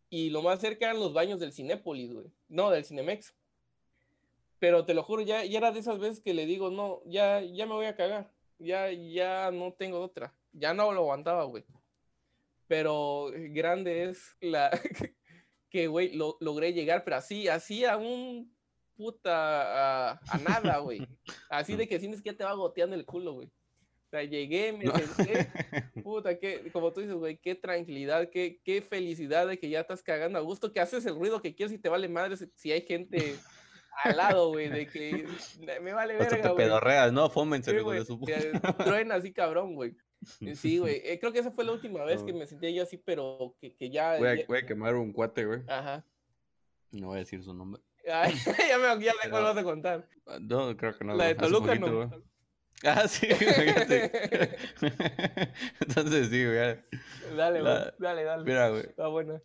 [0.09, 2.31] y lo más cerca eran los baños del Cinépolis, güey.
[2.47, 3.35] No, del Cinemex.
[4.59, 7.41] Pero te lo juro, ya, ya era de esas veces que le digo, no, ya,
[7.41, 8.31] ya me voy a cagar.
[8.57, 10.33] Ya, ya no tengo otra.
[10.53, 11.65] Ya no lo aguantaba, güey.
[12.67, 14.71] Pero grande es la
[15.69, 18.55] que, güey, lo, logré llegar, pero así, así a un
[18.95, 20.99] puta, a, a nada, güey.
[21.49, 23.47] Así de que sientes que ya te va goteando el culo, güey.
[23.47, 25.51] O sea, llegué, me senté,
[26.03, 30.01] puta, que, como tú dices, güey, qué tranquilidad, qué, qué felicidad de que ya estás
[30.01, 32.71] cagando a gusto, que haces el ruido que quieres y te vale madre si, si
[32.71, 33.35] hay gente
[34.03, 35.27] al lado, güey, de que
[35.81, 36.55] me vale verga, te güey.
[36.55, 37.29] pedorreas, ¿no?
[37.29, 38.01] Fómense, Sí, güey,
[38.77, 39.93] truena así cabrón, güey.
[40.41, 42.83] Eh, Sí, güey, eh, creo que esa fue la última vez que me sentía yo
[42.83, 44.17] así, pero que, que ya...
[44.17, 45.61] Voy ya- a, voy a quemar un cuate, güey.
[45.67, 46.03] Ajá.
[46.91, 47.81] No voy a decir su nombre.
[48.11, 48.33] Ay,
[48.69, 50.07] ya me ya sé cuál vas a contar.
[50.25, 51.15] Ah, No, creo que no.
[51.15, 52.07] La de Toluca poquito, no.
[52.07, 52.21] güey.
[52.83, 54.57] Ah, sí, fíjate.
[55.81, 56.77] Entonces, sí, güey.
[57.35, 58.43] Dale, güey, dale, dale.
[58.43, 58.81] Mira, güey.
[58.83, 59.41] Está buena.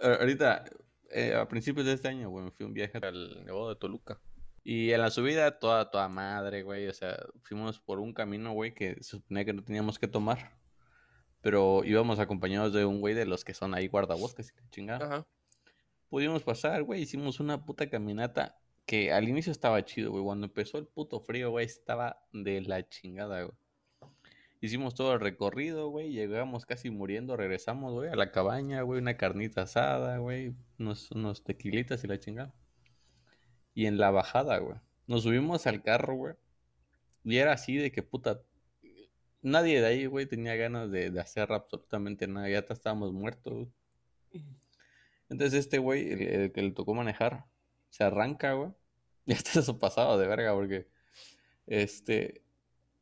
[0.00, 0.64] a- Ahorita,
[1.10, 4.20] eh, a principios de este año, güey, me fui un viaje al Nevado de Toluca.
[4.64, 6.88] Y en la subida, toda, toda madre, güey.
[6.88, 10.56] O sea, fuimos por un camino, güey, que se suponía que no teníamos que tomar.
[11.40, 15.06] Pero íbamos acompañados de un güey de los que son ahí guardabosques y la chingada.
[15.06, 15.26] Ajá.
[16.08, 17.02] Pudimos pasar, güey.
[17.02, 20.22] Hicimos una puta caminata que al inicio estaba chido, güey.
[20.22, 23.56] Cuando empezó el puto frío, güey, estaba de la chingada, güey.
[24.60, 26.12] Hicimos todo el recorrido, güey.
[26.12, 27.36] Llegamos casi muriendo.
[27.36, 29.00] Regresamos, güey, a la cabaña, güey.
[29.00, 30.54] Una carnita asada, güey.
[30.78, 32.54] Unos, unos tequilitas y la chingada.
[33.74, 34.78] Y en la bajada, güey.
[35.06, 36.34] Nos subimos al carro, güey.
[37.24, 38.42] Y era así de que puta.
[39.42, 42.48] Nadie de ahí, güey, tenía ganas de, de hacer absolutamente nada.
[42.48, 43.68] Ya hasta estábamos muertos, güey.
[45.28, 47.46] Entonces este güey, el, que le tocó manejar,
[47.90, 48.70] se arranca, güey.
[49.26, 50.88] Y hasta eso pasaba de verga, porque
[51.66, 52.42] este,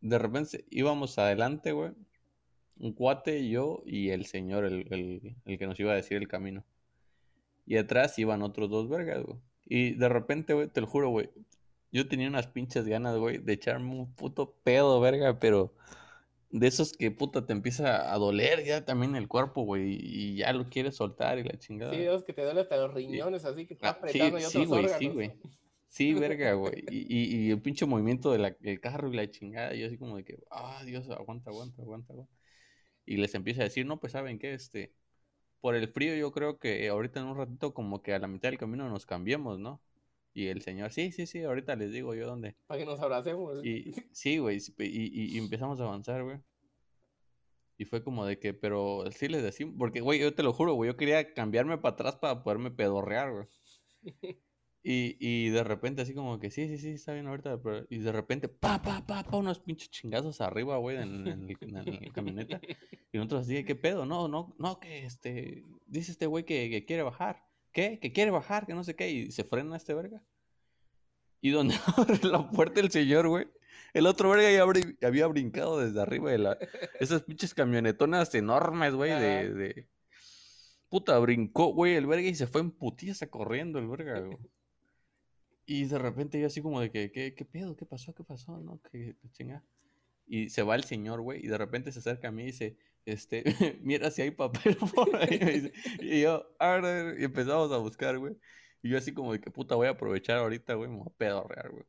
[0.03, 1.93] de repente íbamos adelante, güey.
[2.79, 6.29] Un cuate, yo y el señor, el, el- el que nos iba a decir el
[6.29, 6.65] camino.
[7.67, 9.39] Y atrás iban otros dos vergas, güey.
[9.71, 11.31] Y de repente, güey, te lo juro, güey.
[11.93, 15.75] Yo tenía unas pinches ganas, güey, de echarme un puto pedo, verga, pero
[16.51, 20.53] de esos que puta te empieza a doler ya también el cuerpo, güey, y ya
[20.53, 21.93] lo quieres soltar y la chingada.
[21.93, 24.43] Sí, es que te duele hasta los riñones, así que está Ah, sí, apretando y
[24.43, 24.99] sí, otros güey, órganos.
[24.99, 25.33] sí, güey.
[25.89, 26.85] Sí, verga, güey.
[26.91, 30.25] Y, y, y el pinche movimiento del carro y la chingada, yo así como de
[30.25, 32.33] que, ah, Dios, aguanta, aguanta, aguanta, aguanta.
[33.07, 34.55] Y les empieza a decir, no, pues, ¿saben qué?
[34.55, 34.95] Este,
[35.61, 38.49] por el frío yo creo que ahorita en un ratito como que a la mitad
[38.49, 39.81] del camino nos cambiemos, ¿no?
[40.33, 42.55] Y el señor, sí, sí, sí, ahorita les digo yo dónde.
[42.67, 43.65] Para que nos abracemos.
[43.65, 46.39] Y sí, güey, y- y empezamos a avanzar, güey.
[47.79, 50.75] Y fue como de que, pero sí les decimos, porque, güey, yo te lo juro,
[50.75, 53.47] güey, yo quería cambiarme para atrás para poderme pedorrear, güey.
[54.83, 57.87] Y, y de repente así como que, sí, sí, sí, está bien ahorita, pero...
[57.91, 62.13] Y de repente, pa, pa, pa, pa, unos pinches chingazos arriba, güey, en, en la
[62.13, 62.61] camioneta.
[63.13, 64.07] Y nosotros así, ¿qué pedo?
[64.07, 67.45] No, no, no, que este, dice este güey que, que quiere bajar.
[67.73, 67.99] ¿Qué?
[68.01, 69.11] Que quiere bajar, que no sé qué.
[69.11, 70.23] Y se frena este verga.
[71.43, 73.49] Y donde abre la puerta el señor, güey.
[73.93, 76.59] El otro verga ya abri- había brincado desde arriba de la...
[76.99, 79.89] Esas pinches camionetonas enormes, güey, de, de...
[80.89, 84.39] Puta, brincó, güey, el verga y se fue en putiza corriendo el verga, güey.
[85.73, 87.77] Y de repente yo así como de que, ¿qué, pedo?
[87.77, 88.13] ¿Qué pasó?
[88.13, 88.59] ¿Qué pasó?
[88.59, 88.81] ¿No?
[88.91, 89.63] ¿Qué, chinga?
[90.27, 92.77] Y se va el señor, güey, y de repente se acerca a mí y dice,
[93.05, 93.45] este,
[93.81, 95.71] mira si hay papel por ahí.
[96.01, 98.35] Y yo, a ver, a ver, y empezamos a buscar, güey.
[98.83, 101.17] Y yo así como de que, puta, voy a aprovechar ahorita, güey, me voy a
[101.17, 101.85] pedorrear, güey.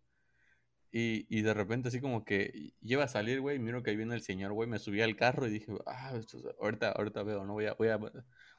[0.91, 3.97] Y, y de repente así como que lleva a salir, güey, y miro que ahí
[3.97, 7.23] viene el señor, güey, me subí al carro y dije, ah, esto es- ahorita, ahorita
[7.23, 7.99] veo, no voy a, voy a...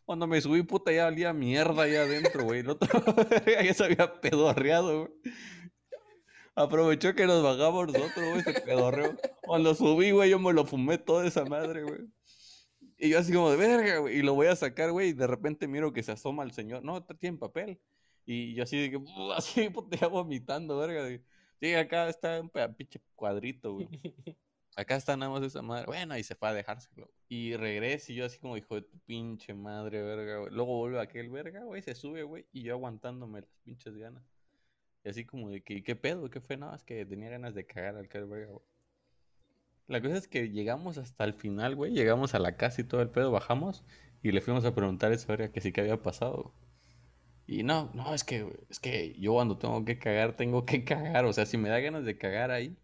[0.04, 2.60] Cuando me subí, puta, ya valía mierda allá adentro, güey.
[2.60, 2.88] El otro
[3.46, 5.32] ya se había pedorreado, güey.
[6.54, 9.16] Aprovechó que nos bajamos nosotros, güey, se pedorreó.
[9.42, 12.00] Cuando subí, güey, yo me lo fumé toda esa madre, güey.
[12.98, 15.26] Y yo así como de verga, güey, y lo voy a sacar, güey, y de
[15.26, 16.84] repente miro que se asoma el señor.
[16.84, 17.80] No, tiene papel.
[18.24, 19.00] Y yo así de que,
[19.34, 21.08] así, puta, ya vomitando, verga.
[21.60, 23.88] Sí, acá está un pinche cuadrito, güey.
[24.74, 25.86] Acá está nada más esa madre.
[25.86, 27.10] Bueno, y se fue a dejárselo.
[27.28, 30.52] Y regresa y yo así como hijo de tu pinche madre, verga, güey.
[30.52, 34.24] Luego vuelve aquel verga, güey, se sube, güey, y yo aguantándome las pinches ganas.
[35.04, 36.30] Y así como de que, ¿qué pedo?
[36.30, 36.56] ¿Qué fue?
[36.56, 38.64] No, es que tenía ganas de cagar al aquel verga, güey.
[39.88, 41.92] La cosa es que llegamos hasta el final, güey.
[41.92, 43.84] Llegamos a la casa y todo el pedo, bajamos
[44.22, 46.54] y le fuimos a preguntar a esa verga que sí que había pasado.
[47.46, 51.24] Y no, no, es que, es que yo cuando tengo que cagar, tengo que cagar.
[51.26, 52.76] O sea, si me da ganas de cagar ahí,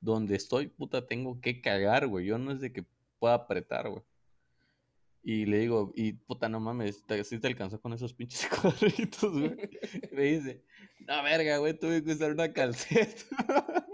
[0.00, 2.26] donde estoy, puta, tengo que cagar, güey.
[2.26, 2.84] Yo no es de que
[3.18, 4.02] pueda apretar, güey.
[5.22, 9.56] Y le digo, y puta, no mames, si te alcanzó con esos pinches cuadritos, güey.
[10.12, 10.62] me dice,
[11.00, 13.24] no, verga, güey, tuve que usar una calceta.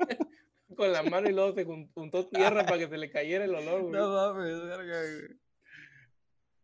[0.77, 3.83] con la mano y luego se juntó tierra para que se le cayera el olor,
[3.83, 3.93] güey.
[3.93, 5.39] No mames, verga, güey.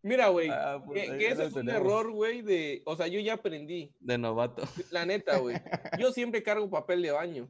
[0.03, 3.35] Mira, güey, ah, pues, que, ese es un error, güey, de, o sea, yo ya
[3.35, 3.93] aprendí.
[4.01, 4.63] De novato.
[4.91, 5.57] La neta, güey.
[5.99, 7.49] Yo siempre cargo papel de baño.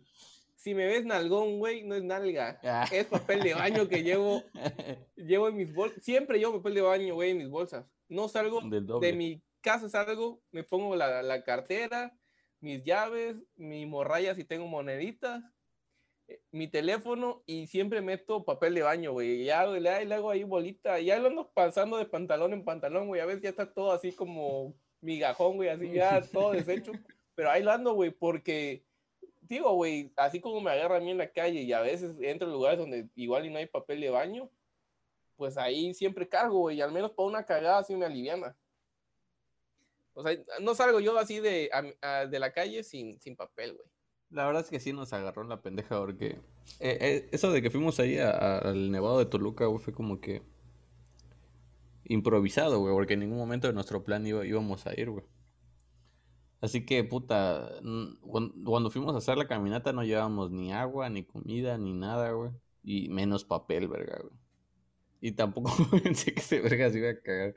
[0.59, 2.61] Si me ves nalgón, güey, no es nalga.
[2.62, 2.87] Ah.
[2.92, 4.42] Es papel de baño que llevo,
[5.16, 6.03] llevo en mis bolsas.
[6.03, 7.87] Siempre llevo papel de baño, güey, en mis bolsas.
[8.09, 12.18] No salgo de mi casa, salgo, me pongo la, la cartera,
[12.61, 15.42] mis llaves, mi morralla si tengo moneditas
[16.51, 19.44] mi teléfono y siempre meto papel de baño, güey.
[19.44, 21.01] Ya le, hago ahí bolita.
[21.01, 23.21] Ya lo ando pasando de pantalón en pantalón, güey.
[23.21, 25.68] A veces ya está todo así como migajón, güey.
[25.68, 26.92] Así ya todo deshecho.
[27.35, 28.85] Pero ahí lo ando, güey, porque,
[29.48, 29.84] digo,
[30.16, 32.78] así como me agarra a mí en la calle y a veces entro en lugares
[32.78, 34.50] donde igual y no hay papel de baño,
[35.37, 36.80] pues ahí siempre cargo, güey.
[36.80, 38.56] Al menos para una cagada así me aliviana.
[40.14, 41.70] O sea, no salgo yo así de,
[42.28, 43.87] de la calle sin, sin papel, güey.
[44.30, 46.40] La verdad es que sí nos agarró la pendeja porque
[46.80, 50.42] eh, eh, eso de que fuimos ahí al Nevado de Toluca, fue como que
[52.04, 55.24] improvisado, güey, porque en ningún momento de nuestro plan íbamos a ir, güey.
[56.61, 57.71] Así que, puta,
[58.64, 62.51] cuando fuimos a hacer la caminata no llevábamos ni agua, ni comida, ni nada, güey.
[62.83, 64.35] Y menos papel, verga, güey.
[65.21, 65.71] Y tampoco
[66.03, 67.55] pensé que ese verga se iba a cagar.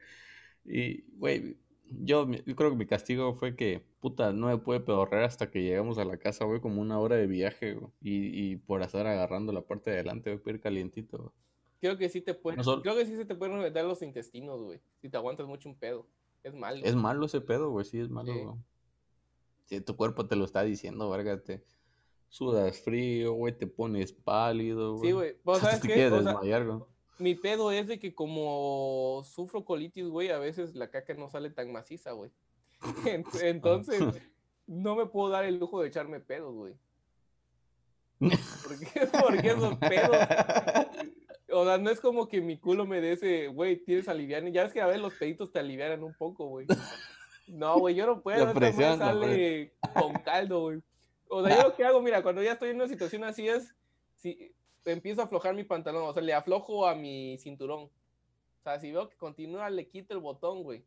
[0.66, 5.50] Y, güey, yo, creo que mi castigo fue que, puta, no me pude pedorrear hasta
[5.50, 7.92] que llegamos a la casa, güey, como una hora de viaje, güey.
[8.02, 11.34] Y, y por estar agarrando la parte de adelante, güey, ir calientito,
[11.82, 14.80] Creo que sí te puede, creo que sí se te pueden meter los intestinos, güey.
[15.02, 16.08] Si te aguantas mucho un pedo.
[16.44, 16.80] Es malo.
[16.84, 18.56] Es malo ese pedo, güey, sí, es malo, güey.
[19.71, 21.63] Si tu cuerpo te lo está diciendo, verga, te
[22.29, 25.10] sudas frío, güey, te pones pálido, güey.
[25.10, 25.36] Sí, güey.
[25.60, 26.10] ¿Sabes qué?
[26.10, 26.81] desmayar, güey
[27.21, 31.51] mi pedo es de que como sufro colitis, güey, a veces la caca no sale
[31.51, 32.31] tan maciza, güey.
[33.41, 34.03] Entonces,
[34.67, 36.73] no me puedo dar el lujo de echarme pedos, güey.
[38.19, 39.07] ¿Por qué?
[39.07, 40.15] Porque esos pedos.
[41.53, 44.43] O sea, no es como que mi culo me dé ese, güey, tienes aliviar.
[44.51, 46.67] Ya ves que a ver los peditos te aliviaran un poco, güey.
[47.47, 48.54] No, güey, yo no puedo.
[48.54, 50.82] me sale con caldo, güey.
[51.27, 53.73] O sea, yo lo que hago, mira, cuando ya estoy en una situación así es,
[54.15, 54.54] si,
[54.86, 57.84] empiezo a aflojar mi pantalón, o sea, le aflojo a mi cinturón.
[57.84, 60.84] O sea, si veo que continúa, le quito el botón, güey.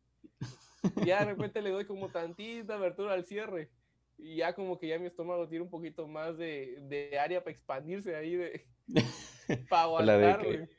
[1.03, 3.71] Ya de repente le doy como tantita abertura al cierre.
[4.17, 7.51] Y ya como que ya mi estómago tiene un poquito más de, de área para
[7.51, 8.65] expandirse ahí, de,
[9.69, 10.69] para aguantar, güey.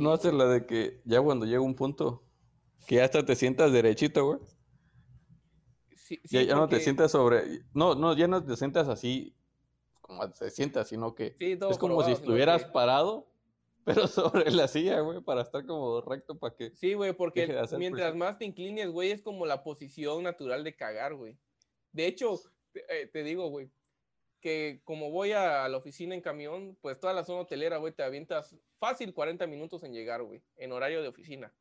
[0.00, 2.24] No hace la de que ya cuando llega un punto
[2.86, 4.38] que hasta te sientas derechito, güey.
[6.24, 7.62] Sí, ya, no te sientas sobre.
[7.72, 9.34] No, no, ya no te sientas así
[10.10, 13.28] como se sienta, sino que es como si estuvieras parado,
[13.84, 16.74] pero sobre la silla, güey, para estar como recto para que...
[16.74, 21.14] Sí, güey, porque mientras más te inclines, güey, es como la posición natural de cagar,
[21.14, 21.38] güey.
[21.92, 22.40] De hecho,
[22.72, 23.70] te, eh, digo, güey,
[24.40, 28.02] que como voy a la oficina en camión, pues toda la zona hotelera, güey, te
[28.02, 31.52] avientas fácil 40 minutos en llegar, güey, en horario de oficina.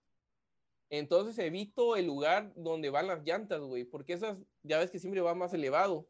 [0.90, 5.22] Entonces evito el lugar donde van las llantas, güey, porque esas, ya ves que siempre
[5.22, 6.08] va más elevado.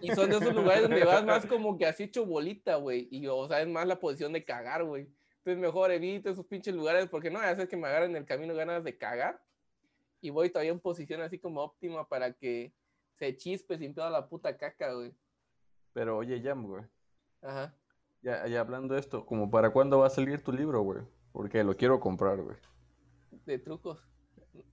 [0.00, 3.08] Y son de esos lugares donde vas más como que has hecho bolita, güey.
[3.10, 5.08] Y, o sea, es más la posición de cagar, güey.
[5.38, 8.54] Entonces, mejor evito esos pinches lugares porque no hace que me agarren en el camino
[8.54, 9.42] ganas de cagar.
[10.20, 12.72] Y voy todavía en posición así como óptima para que
[13.14, 15.14] se chispe sin toda la puta caca, güey.
[15.92, 16.84] Pero oye, Jam, güey.
[17.42, 17.74] Ajá.
[18.22, 21.02] Ya, ya hablando de esto, ¿como para cuándo va a salir tu libro, güey?
[21.32, 22.56] Porque lo quiero comprar, güey.
[23.46, 24.06] De trucos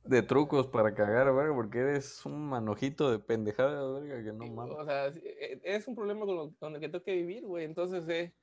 [0.04, 4.78] de trucos para cagar, verga, porque eres un manojito de pendejada, verga, que no mames.
[4.78, 7.66] O sea, e, es un problema con, el que tengo que vivir, güey.
[7.66, 8.34] Entonces eh,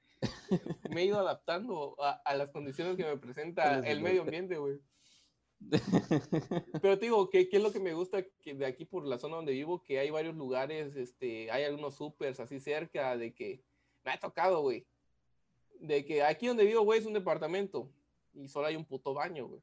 [0.91, 4.81] me he ido adaptando a, las condiciones que me presenta el medio ambiente, güey.
[6.81, 9.19] Pero te digo, ¿qué, ¿qué, es lo que me gusta que de aquí por la
[9.19, 9.83] zona donde vivo?
[9.83, 13.63] Que hay varios lugares, este, hay algunos supers así cerca, de que
[14.03, 14.87] me ha tocado, güey.
[15.79, 17.93] De que aquí donde vivo, güey, es un departamento
[18.33, 19.63] y solo hay un puto baño, güey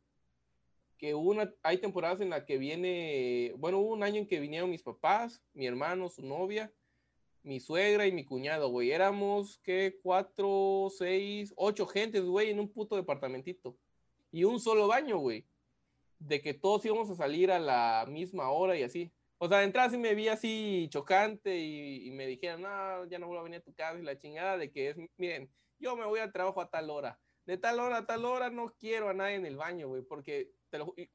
[0.98, 4.70] que una, hay temporadas en las que viene, bueno, hubo un año en que vinieron
[4.70, 6.72] mis papás, mi hermano, su novia,
[7.44, 8.92] mi suegra y mi cuñado, güey.
[8.92, 10.00] Éramos, ¿qué?
[10.04, 13.78] Cuatro, seis, ocho gentes, güey, en un puto departamentito.
[14.32, 15.48] Y un solo baño, güey.
[16.20, 19.12] De que todos íbamos a salir a la misma hora y así.
[19.38, 23.28] O sea, de entrada sí me vi así chocante y, me dijeron, no, ya no
[23.28, 26.06] voy a venir a tu casa y la chingada de que es, miren, yo me
[26.06, 27.20] voy al trabajo a tal hora.
[27.48, 30.52] De tal hora a tal hora no quiero a nadie en el baño, güey, porque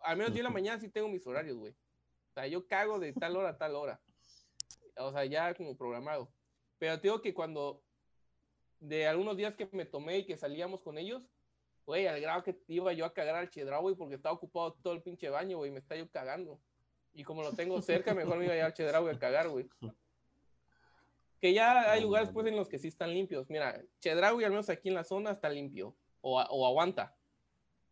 [0.00, 1.72] al menos yo en la mañana sí tengo mis horarios, güey.
[1.72, 4.00] O sea, yo cago de tal hora a tal hora.
[4.96, 6.32] O sea, ya como programado.
[6.78, 7.82] Pero te digo que cuando
[8.80, 11.22] de algunos días que me tomé y que salíamos con ellos,
[11.84, 14.94] güey, al grado que iba yo a cagar al Chedra, güey, porque estaba ocupado todo
[14.94, 16.58] el pinche baño, güey, me está yo cagando.
[17.12, 19.50] Y como lo tengo cerca, mejor me iba a ir al Chedra, güey, a cagar,
[19.50, 19.68] güey.
[21.42, 23.50] Que ya hay lugares, pues, en los que sí están limpios.
[23.50, 25.94] Mira, Chedraui, al menos aquí en la zona, está limpio.
[26.22, 27.14] O, o aguanta.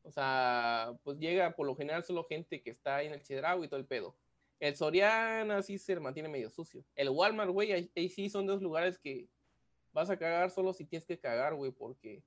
[0.02, 3.66] O sea, pues llega por lo general solo gente que está ahí en el Chedraui
[3.66, 4.16] y todo el pedo.
[4.58, 6.84] El Soriana sí se mantiene medio sucio.
[6.94, 9.28] El Walmart, güey, ahí, ahí sí son dos lugares que
[9.92, 12.22] vas a cagar solo si tienes que cagar, güey, porque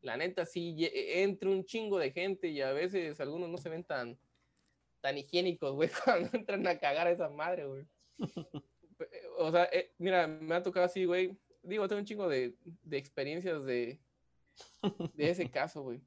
[0.00, 3.84] la neta sí entra un chingo de gente y a veces algunos no se ven
[3.84, 4.18] tan,
[5.00, 7.86] tan higiénicos, güey, cuando entran a cagar a esa madre, güey.
[9.38, 11.36] o sea, eh, mira, me ha tocado así, güey.
[11.62, 13.98] Digo, tengo un chingo de, de experiencias de,
[15.14, 16.00] de ese caso, güey.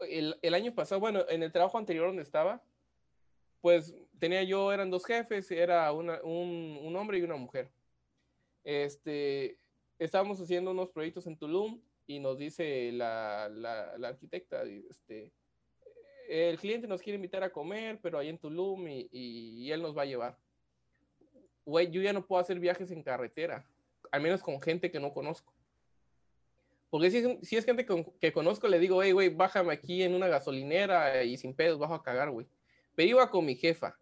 [0.00, 2.62] El, el, año pasado, bueno, en el trabajo anterior donde estaba,
[3.60, 7.70] pues tenía yo, eran dos jefes, era una, un, un, hombre y una mujer.
[8.62, 9.58] Este,
[9.98, 15.32] estábamos haciendo unos proyectos en Tulum y nos dice la, la, la arquitecta, este,
[16.28, 19.82] el cliente nos quiere invitar a comer, pero ahí en Tulum y, y, y él
[19.82, 20.38] nos va a llevar
[21.68, 23.66] güey, yo ya no puedo hacer viajes en carretera,
[24.10, 25.52] al menos con gente que no conozco.
[26.90, 30.14] Porque si, si es gente que, que, conozco, le digo, hey, güey, bájame aquí en
[30.14, 32.46] una gasolinera y sin pedos bajo a cagar, güey.
[32.94, 33.98] Pero iba con mi jefa,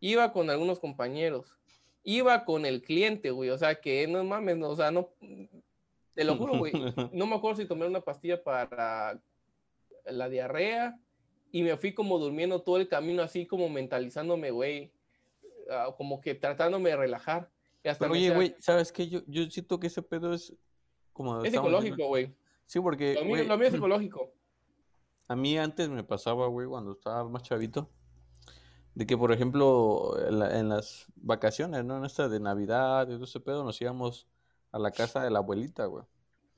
[0.00, 1.58] iba con algunos compañeros,
[2.04, 3.50] iba con el cliente, güey.
[3.50, 5.10] O sea, que no mames, no, o sea, no,
[6.14, 6.72] te lo juro, güey.
[7.12, 9.20] No me acuerdo si tomé una pastilla para
[10.04, 10.98] la diarrea
[11.50, 14.92] y me fui como durmiendo todo el camino, así como mentalizándome, güey
[15.68, 17.50] uh, como que tratándome de relajar.
[17.84, 19.08] Y hasta Pero, oye, güey, ¿sabes qué?
[19.08, 20.54] Yo, yo siento que ese pedo es
[21.12, 21.42] como...
[21.44, 22.34] Es psicológico, güey.
[22.66, 23.14] Sí, porque...
[23.14, 24.32] Lo mío, lo mío es psicológico.
[25.28, 27.88] A mí antes me pasaba, güey, cuando estaba más chavito,
[28.94, 31.96] de que, por ejemplo, en, la, en las vacaciones, ¿no?
[31.96, 34.28] En esta de Navidad y todo ese pedo, nos íbamos
[34.70, 36.04] a la casa de la abuelita, güey.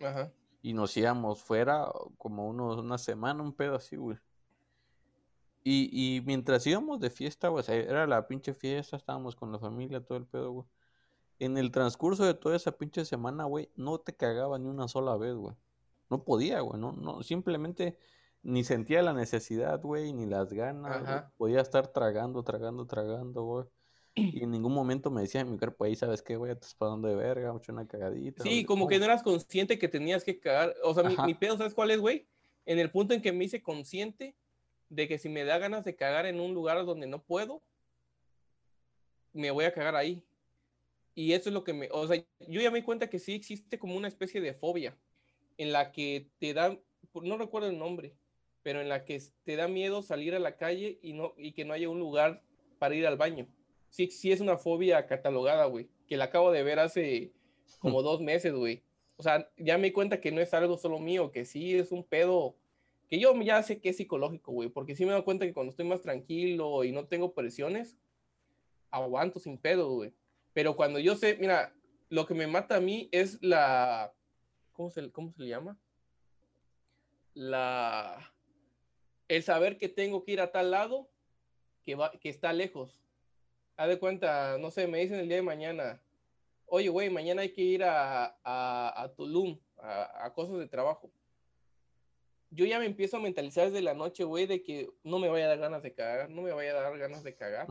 [0.00, 0.32] Ajá.
[0.62, 1.86] Y nos íbamos fuera
[2.16, 4.18] como unos, una semana, un pedo así, güey.
[5.62, 10.04] Y, y mientras íbamos de fiesta, güey, era la pinche fiesta, estábamos con la familia,
[10.04, 10.66] todo el pedo, güey.
[11.38, 15.16] En el transcurso de toda esa pinche semana, güey, no te cagaba ni una sola
[15.16, 15.54] vez, güey.
[16.10, 17.98] No podía, güey, no, no, simplemente
[18.42, 23.66] ni sentía la necesidad, güey, ni las ganas, Podía estar tragando, tragando, tragando, güey.
[24.14, 26.52] Y en ningún momento me decía mi cuerpo ahí, ¿sabes qué, güey?
[26.52, 28.44] Estás pasando de verga, mucho una cagadita.
[28.44, 30.74] Sí, como que no eras consciente que tenías que cagar.
[30.84, 32.28] O sea, mi, mi, pedo, ¿sabes cuál es, güey?
[32.64, 34.36] En el punto en que me hice consciente
[34.88, 37.62] de que si me da ganas de cagar en un lugar donde no puedo,
[39.32, 40.22] me voy a cagar ahí.
[41.14, 42.16] Y eso es lo que me, o sea,
[42.48, 44.96] yo ya me di cuenta que sí existe como una especie de fobia
[45.58, 46.76] en la que te da,
[47.14, 48.14] no recuerdo el nombre,
[48.62, 51.64] pero en la que te da miedo salir a la calle y, no, y que
[51.64, 52.42] no haya un lugar
[52.78, 53.46] para ir al baño.
[53.90, 57.32] Sí, sí es una fobia catalogada, güey, que la acabo de ver hace
[57.78, 58.82] como dos meses, güey.
[59.16, 61.92] O sea, ya me di cuenta que no es algo solo mío, que sí es
[61.92, 62.56] un pedo
[63.08, 65.70] que yo ya sé que es psicológico, güey, porque sí me doy cuenta que cuando
[65.70, 67.96] estoy más tranquilo y no tengo presiones,
[68.90, 70.12] aguanto sin pedo, güey.
[70.54, 71.74] Pero cuando yo sé, mira,
[72.08, 74.14] lo que me mata a mí es la,
[74.72, 75.78] ¿cómo se, cómo se le llama?
[77.34, 78.32] La,
[79.28, 81.10] el saber que tengo que ir a tal lado
[81.82, 83.02] que, va, que está lejos.
[83.76, 86.00] Haz de cuenta, no sé, me dicen el día de mañana,
[86.66, 91.12] oye, güey, mañana hay que ir a, a, a Tulum, a, a cosas de trabajo
[92.54, 95.46] yo ya me empiezo a mentalizar desde la noche, güey, de que no me vaya
[95.46, 97.66] a dar ganas de cagar, no me vaya a dar ganas de cagar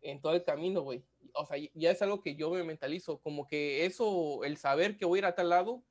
[0.00, 1.02] en todo el camino, güey.
[1.36, 5.04] O sea, ya es algo que yo me mentalizo, como que eso, el saber que
[5.04, 5.82] voy a ir a tal lado,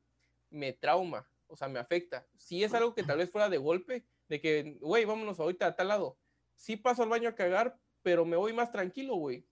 [0.50, 2.28] me trauma, o sea, me afecta.
[2.36, 5.76] Si es algo que tal vez fuera de golpe, de que, güey, vámonos ahorita a
[5.76, 6.18] tal lado.
[6.56, 9.46] Sí paso al baño a cagar, pero me voy más tranquilo, güey,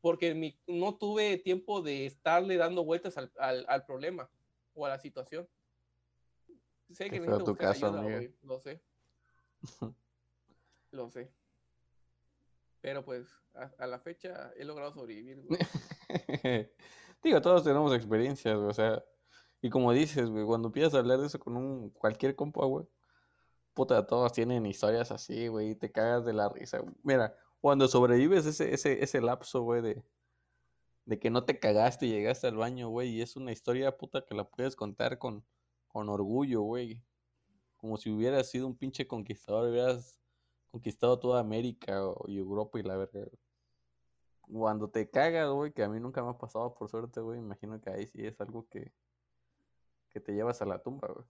[0.00, 4.30] porque mi, no tuve tiempo de estarle dando vueltas al, al, al problema
[4.74, 5.48] o a la situación.
[6.92, 8.34] Sé que necesito tu caso, ayuda, güey.
[8.42, 8.82] Lo sé.
[10.90, 11.32] Lo sé.
[12.80, 15.42] Pero pues, a, a, la fecha he logrado sobrevivir.
[17.22, 18.56] Digo, todos tenemos experiencias.
[18.56, 19.02] O sea,
[19.60, 22.86] y como dices, güey, cuando empiezas a hablar de eso con un cualquier compa, güey,
[23.74, 26.82] puta, todos tienen historias así, güey, y te cagas de la risa.
[27.02, 30.02] Mira, cuando sobrevives ese, ese, ese lapso, güey, de,
[31.04, 34.24] de que no te cagaste y llegaste al baño, güey, y es una historia, puta,
[34.24, 35.44] que la puedes contar con
[35.90, 37.02] con orgullo, güey.
[37.76, 40.19] Como si hubieras sido un pinche conquistador, hubieras
[40.70, 43.28] conquistado toda América y Europa y la verga.
[44.42, 47.80] Cuando te cagas, güey, que a mí nunca me ha pasado por suerte, güey, imagino
[47.80, 48.92] que ahí sí es algo que,
[50.10, 51.26] que te llevas a la tumba, güey.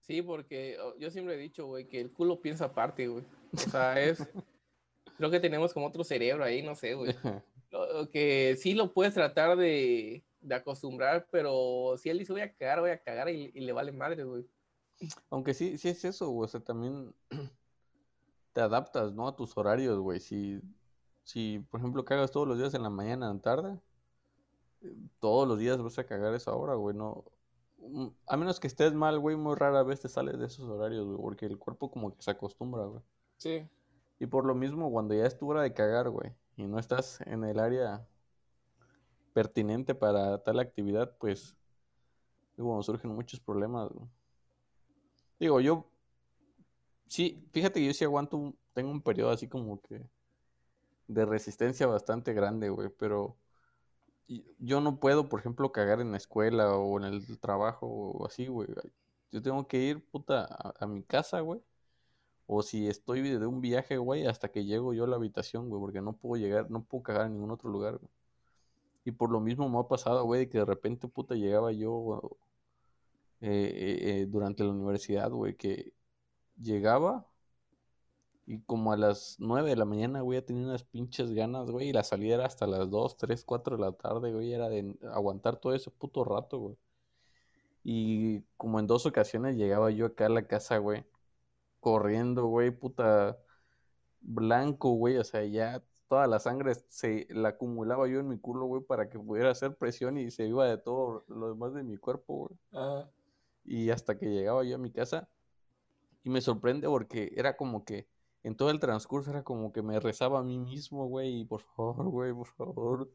[0.00, 3.24] Sí, porque oh, yo siempre he dicho, güey, que el culo piensa aparte, güey.
[3.52, 4.18] O sea, es...
[5.16, 7.14] creo que tenemos como otro cerebro ahí, no sé, güey.
[7.70, 12.54] Lo- Que sí lo puedes tratar de, de acostumbrar, pero si él dice voy a
[12.54, 14.46] cagar, voy a cagar y, y le vale madre, güey.
[15.28, 16.44] Aunque sí, sí es eso, güey.
[16.46, 17.12] O sea, también
[18.56, 19.28] te adaptas, ¿no?
[19.28, 20.18] A tus horarios, güey.
[20.18, 20.62] Si,
[21.24, 23.78] si, por ejemplo, cagas todos los días en la mañana, en la tarde,
[24.80, 26.96] eh, todos los días vas a cagar esa hora, güey.
[26.96, 27.22] No,
[27.76, 31.04] mm, a menos que estés mal, güey, muy rara vez te sales de esos horarios,
[31.04, 31.18] güey.
[31.18, 33.02] Porque el cuerpo como que se acostumbra, güey.
[33.36, 33.68] Sí.
[34.18, 37.20] Y por lo mismo, cuando ya es tu hora de cagar, güey, y no estás
[37.26, 38.08] en el área
[39.34, 41.58] pertinente para tal actividad, pues,
[42.56, 44.08] digo, surgen muchos problemas, güey.
[45.38, 45.90] Digo, yo,
[47.08, 50.08] sí, fíjate que yo sí aguanto, un- tengo un periodo así como que
[51.08, 53.38] de resistencia bastante grande, güey, pero
[54.58, 58.46] yo no puedo, por ejemplo, cagar en la escuela o en el trabajo o así,
[58.48, 58.68] güey.
[59.32, 61.60] Yo tengo que ir, puta, a, a mi casa, güey.
[62.46, 65.80] O si estoy de un viaje, güey, hasta que llego yo a la habitación, güey,
[65.80, 68.10] porque no puedo llegar, no puedo cagar en ningún otro lugar, güey.
[69.04, 72.38] Y por lo mismo me ha pasado, güey, de que de repente, puta, llegaba yo
[73.40, 75.92] eh, eh, eh, durante la universidad, güey, que
[76.56, 77.26] llegaba
[78.46, 81.88] y como a las 9 de la mañana, güey, ya tenía unas pinches ganas, güey,
[81.88, 84.96] y la salida era hasta las 2, 3, 4 de la tarde, güey, era de
[85.12, 86.76] aguantar todo ese puto rato, güey.
[87.82, 91.04] Y como en dos ocasiones llegaba yo acá a la casa, güey,
[91.80, 93.38] corriendo, güey, puta,
[94.20, 98.66] blanco, güey, o sea, ya toda la sangre se la acumulaba yo en mi culo,
[98.66, 101.96] güey, para que pudiera hacer presión y se iba de todo lo demás de mi
[101.96, 102.58] cuerpo, güey.
[102.72, 103.10] Ajá.
[103.64, 105.28] Y hasta que llegaba yo a mi casa,
[106.26, 108.08] y me sorprende porque era como que
[108.42, 111.62] en todo el transcurso era como que me rezaba a mí mismo, güey, y por
[111.62, 113.12] favor, güey, por favor,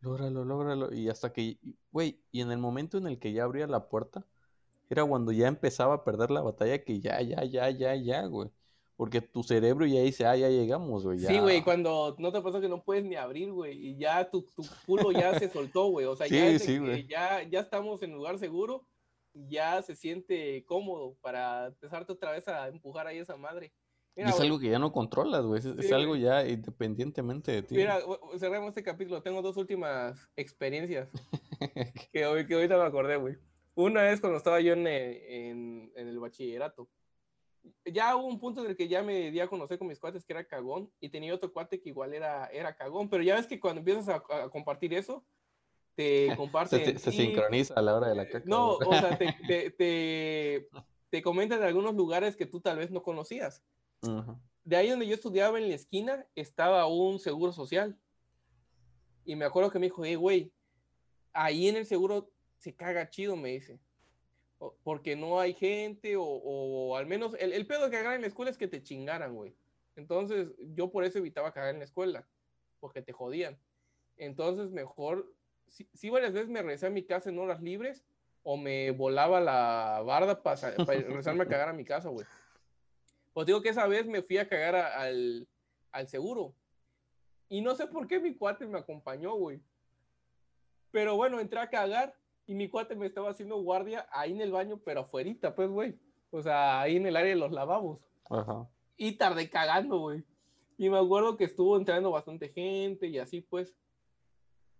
[0.00, 0.92] lógralo, lógralo.
[0.92, 1.58] Y hasta que,
[1.92, 4.26] güey, y en el momento en el que ya abría la puerta,
[4.88, 8.50] era cuando ya empezaba a perder la batalla que ya, ya, ya, ya, ya, güey.
[8.96, 12.60] Porque tu cerebro ya dice, ah, ya llegamos, güey, Sí, güey, cuando no te pasa
[12.60, 16.06] que no puedes ni abrir, güey, y ya tu, tu culo ya se soltó, güey.
[16.06, 18.84] O sea, ya, Sí, sí, que ya, ya estamos en lugar seguro,
[19.34, 23.72] ya se siente cómodo para empezarte otra vez a empujar ahí esa madre.
[24.16, 26.22] Y Mira, es güey, algo que ya no controlas, güey, es, es Sí, algo güey.
[26.22, 27.76] ya independientemente de ti.
[27.76, 28.00] Mira,
[28.38, 29.22] cerremos este capítulo.
[29.22, 31.08] Tengo dos últimas experiencias
[32.12, 33.36] que, hoy, que ahorita me acordé, güey.
[33.74, 36.88] Una es cuando estaba yo en, eh, en, en el bachillerato.
[37.84, 40.24] Ya hubo un punto en el que ya me di a conocer con mis cuates
[40.24, 43.46] que era cagón y tenía otro cuate que igual era, era cagón, pero ya ves
[43.46, 45.24] que cuando empiezas a, a compartir eso,
[46.00, 46.84] te Se, comparten.
[46.84, 48.44] te- se y- sincroniza a la hora de la caca.
[48.46, 50.68] No, o sea, te, te, te,
[51.10, 53.62] te comentan de algunos lugares que tú tal vez no conocías.
[54.64, 57.98] De ahí donde yo estudiaba en la esquina estaba un seguro social.
[59.24, 60.52] Y me acuerdo que me dijo, hey, güey,
[61.32, 63.78] ahí en el seguro se caga chido, me dice.
[64.58, 68.22] O- Porque no hay gente, o, o al menos el, el pedo de cagar en
[68.22, 69.54] la escuela es que te chingaran, güey.
[69.96, 72.26] Entonces yo por eso evitaba cagar en la escuela,
[72.80, 73.58] porque te jodían.
[74.16, 75.30] Entonces mejor,
[75.70, 78.04] sí, sí varias veces me regresé a mi casa en horas libres,
[78.42, 82.26] o me volaba la barda para regresarme a cagar a mi casa, güey.
[83.32, 85.46] Pues digo que esa vez me fui a cagar a- al,
[85.92, 86.54] al seguro.
[87.48, 89.60] Y no sé por qué mi cuate me acompañó, güey.
[90.90, 92.14] Pero bueno, entré a cagar
[92.46, 95.98] y mi cuate me estaba haciendo guardia ahí en el baño, pero afuerita, pues, güey.
[96.30, 98.00] O sea, ahí en el área de los lavabos.
[98.28, 98.68] Ajá.
[98.96, 100.24] Y tardé cagando, güey.
[100.78, 103.74] Y me acuerdo que estuvo entrando bastante gente y así, pues.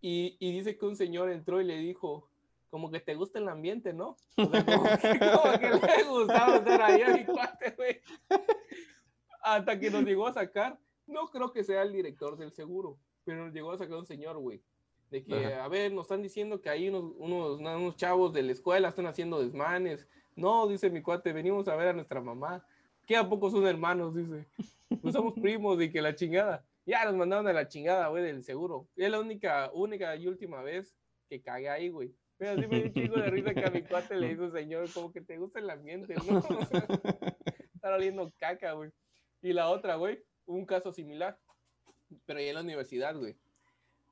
[0.00, 2.28] Y, y dice que un señor entró y le dijo,
[2.70, 4.16] como que te gusta el ambiente, ¿no?
[4.36, 8.00] O sea, como que, como que le gustaba estar ahí a mi cuate, güey.
[9.42, 13.44] Hasta que nos llegó a sacar, no creo que sea el director del seguro, pero
[13.44, 14.62] nos llegó a sacar un señor, güey.
[15.10, 15.64] De que, Ajá.
[15.64, 19.06] a ver, nos están diciendo que ahí unos, unos, unos chavos de la escuela están
[19.06, 20.06] haciendo desmanes.
[20.36, 22.64] No, dice mi cuate, venimos a ver a nuestra mamá.
[23.06, 24.14] ¿Qué a poco son hermanos?
[24.14, 24.46] Dice.
[25.02, 26.64] Pues somos primos y que la chingada.
[26.90, 28.88] Ya nos mandaron a la chingada, güey, del seguro.
[28.96, 30.96] Es la única, única y última vez
[31.28, 32.12] que cagué ahí, güey.
[32.36, 34.92] Pero sí me dio un chingo de risa que a mi cuate le hizo, señor,
[34.92, 36.38] como que te gusta el ambiente, ¿no?
[37.74, 38.90] Está oliendo caca, güey.
[39.42, 41.38] Y la otra, güey, un caso similar,
[42.26, 43.36] pero ya en la universidad, güey.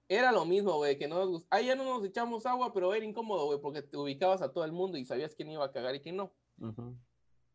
[0.08, 2.94] Era lo mismo, güey, que no nos gust- Ahí ya no nos echamos agua, pero
[2.94, 5.72] era incómodo, güey, porque te ubicabas a todo el mundo y sabías quién iba a
[5.72, 6.32] cagar y quién no.
[6.60, 6.96] Ujú.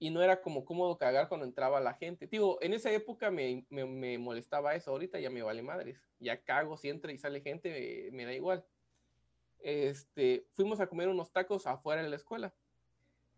[0.04, 2.28] Y no era como cómodo cagar cuando entraba la gente.
[2.28, 5.98] Digo, en esa época me, me, me molestaba eso, ahorita ya me vale madres.
[6.20, 7.70] Ya cago, si entra y sale gente,
[8.12, 8.66] me, me da igual.
[9.60, 12.54] Este, fuimos a comer unos tacos afuera de la escuela.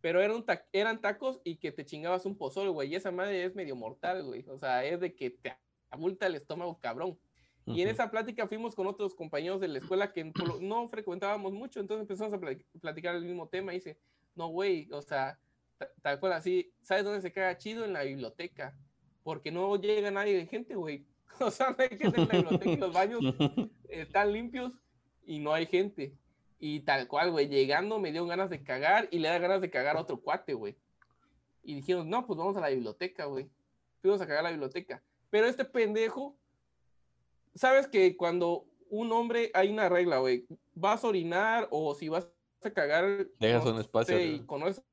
[0.01, 2.89] Pero era un ta- eran tacos y que te chingabas un pozole, güey.
[2.91, 4.43] Y esa madre es medio mortal, güey.
[4.49, 5.55] O sea, es de que te
[5.91, 7.19] abulta el estómago, cabrón.
[7.67, 11.79] Y en esa plática fuimos con otros compañeros de la escuela que no frecuentábamos mucho,
[11.79, 13.99] entonces empezamos a pla- platicar el mismo tema y dice,
[14.35, 15.39] no, güey, o sea,
[16.01, 17.85] tal cual así, ¿sabes dónde se caga chido?
[17.85, 18.77] En la biblioteca,
[19.23, 21.05] porque no llega nadie de gente, güey.
[21.41, 23.19] O sea, no hay gente en la biblioteca y los baños
[23.89, 24.71] están limpios
[25.25, 26.15] y no hay gente.
[26.59, 29.69] Y tal cual, güey, llegando me dio ganas de cagar y le da ganas de
[29.69, 30.77] cagar a otro cuate, güey.
[31.61, 33.49] Y dijimos, no, pues vamos a la biblioteca, güey.
[34.01, 35.03] Fuimos a cagar a la biblioteca.
[35.29, 36.37] Pero este pendejo,
[37.53, 40.45] sabes que cuando un hombre, hay una regla, güey.
[40.73, 42.29] Vas a orinar o si vas
[42.63, 44.15] a cagar Dejas no un espacio.
[44.15, 44.83] sé, y conoces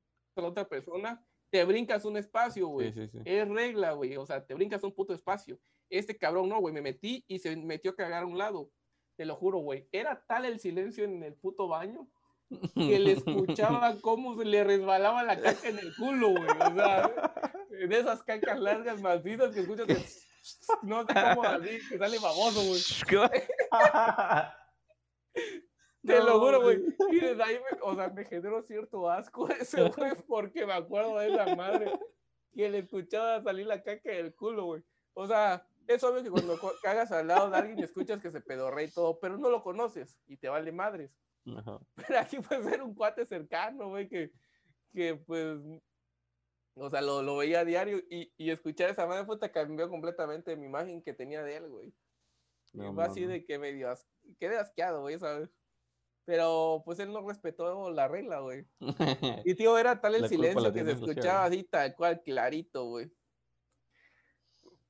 [0.41, 2.91] la otra persona, te brincas un espacio, güey.
[2.91, 3.19] Sí, sí, sí.
[3.25, 4.17] Es regla, güey.
[4.17, 5.59] O sea, te brincas un puto espacio.
[5.89, 6.73] Este cabrón no, güey.
[6.73, 8.71] Me metí y se metió a cagar a un lado.
[9.15, 9.87] Te lo juro, güey.
[9.91, 12.09] Era tal el silencio en el puto baño
[12.75, 16.43] que le escuchaba cómo se le resbalaba la caca en el culo, güey.
[16.43, 17.11] O sea,
[17.69, 19.97] de esas cacas largas macizas que escuchas que
[20.83, 22.81] no sé cómo así, que sale famoso, güey.
[26.05, 26.83] Te lo juro, güey.
[27.11, 31.17] Y desde ahí, me, o sea, me generó cierto asco ese, güey, porque me acuerdo
[31.19, 31.91] de esa madre
[32.53, 34.83] que le escuchaba salir la caca del culo, güey.
[35.13, 38.41] O sea, es obvio que cuando cagas al lado de alguien y escuchas que se
[38.41, 41.11] pedorrea y todo, pero no lo conoces y te vale madres.
[41.57, 41.79] Ajá.
[41.95, 44.31] Pero aquí puede ser un cuate cercano, güey, que,
[44.93, 45.59] que pues,
[46.75, 50.55] o sea, lo, lo veía a diario y, y escuchar esa madre puta cambió completamente
[50.55, 51.93] mi imagen que tenía de él, güey.
[52.73, 54.07] Y fue así de que medio as-
[54.39, 55.49] quedé asqueado, güey, ¿sabes?
[56.25, 58.65] Pero pues él no respetó la regla, güey.
[59.45, 63.11] Y tío, era tal el silencio que se escuchaba así tal cual, clarito, güey.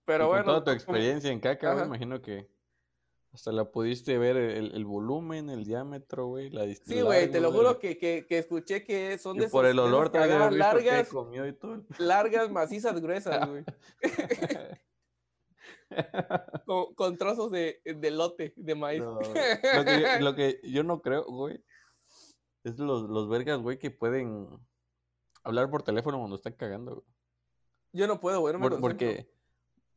[0.06, 0.46] Pero Y con bueno.
[0.46, 1.88] toda tu como- experiencia en caca, güey, Ajá.
[1.88, 2.48] imagino que
[3.34, 7.04] hasta la pudiste ver el, el volumen, el diámetro, güey, la Sí, distancia.
[7.04, 10.12] güey, te lo juro que, que, que escuché que son de Y por el olor
[10.56, 11.74] largas, comió y todo.
[11.76, 13.64] el- largas, macizas, gruesas, güey.
[16.66, 19.02] Con, con trozos de, de lote, de maíz.
[19.02, 19.20] No,
[19.76, 21.62] lo, que yo, lo que yo no creo, güey,
[22.64, 24.48] es los, los vergas, güey, que pueden
[25.44, 27.08] hablar por teléfono cuando están cagando, güey.
[27.92, 29.28] Yo no puedo, güey, no me Por- porque,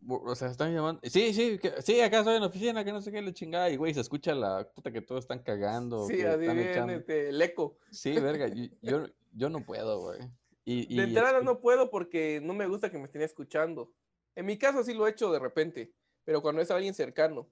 [0.07, 1.01] por- o sea, están llamando.
[1.05, 3.71] Sí, sí, que- sí, acá estoy en la oficina, que no sé qué, le chingada.
[3.71, 6.07] Y, güey, se escucha la puta que todos están cagando.
[6.07, 6.93] Sí, así bien, echando.
[6.93, 7.79] este, el eco.
[7.91, 10.21] Sí, verga, yo, yo, yo no puedo, güey.
[10.65, 13.93] Y, y De entrada no puedo porque no me gusta que me estén escuchando.
[14.37, 15.93] En mi caso sí lo he hecho de repente,
[16.25, 17.51] pero cuando es alguien cercano.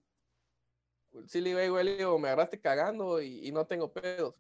[1.27, 4.35] Sí le digo, "Ey, güey, le digo, me agarraste cagando y, y no tengo pedos.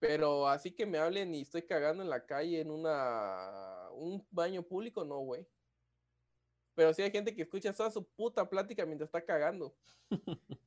[0.00, 4.62] Pero así que me hablen y estoy cagando en la calle en una un baño
[4.62, 5.46] público, no, güey.
[6.74, 9.76] Pero sí hay gente que escucha toda su puta plática mientras está cagando.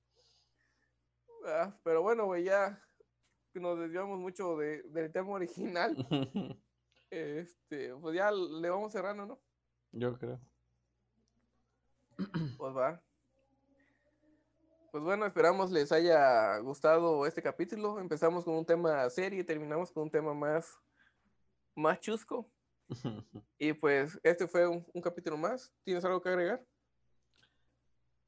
[1.43, 2.79] Ah, pero bueno, güey, ya
[3.55, 5.95] nos desviamos mucho de- del tema original.
[7.09, 9.41] Este, pues ya le vamos cerrando, ¿no?
[9.91, 10.39] Yo creo.
[12.57, 13.01] Pues va.
[14.91, 17.99] Pues bueno, esperamos les haya gustado este capítulo.
[17.99, 20.77] Empezamos con un tema serio y terminamos con un tema más,
[21.75, 22.49] más chusco.
[23.57, 25.71] Y pues este fue un, un capítulo más.
[25.83, 26.65] ¿Tienes algo que agregar?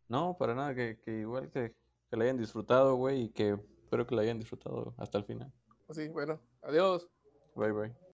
[0.07, 1.75] No, para nada, que, que igual que,
[2.09, 5.51] que la hayan disfrutado, güey, y que espero que la hayan disfrutado hasta el final.
[5.87, 7.09] Pues sí, bueno, adiós.
[7.55, 8.03] Bye, bye.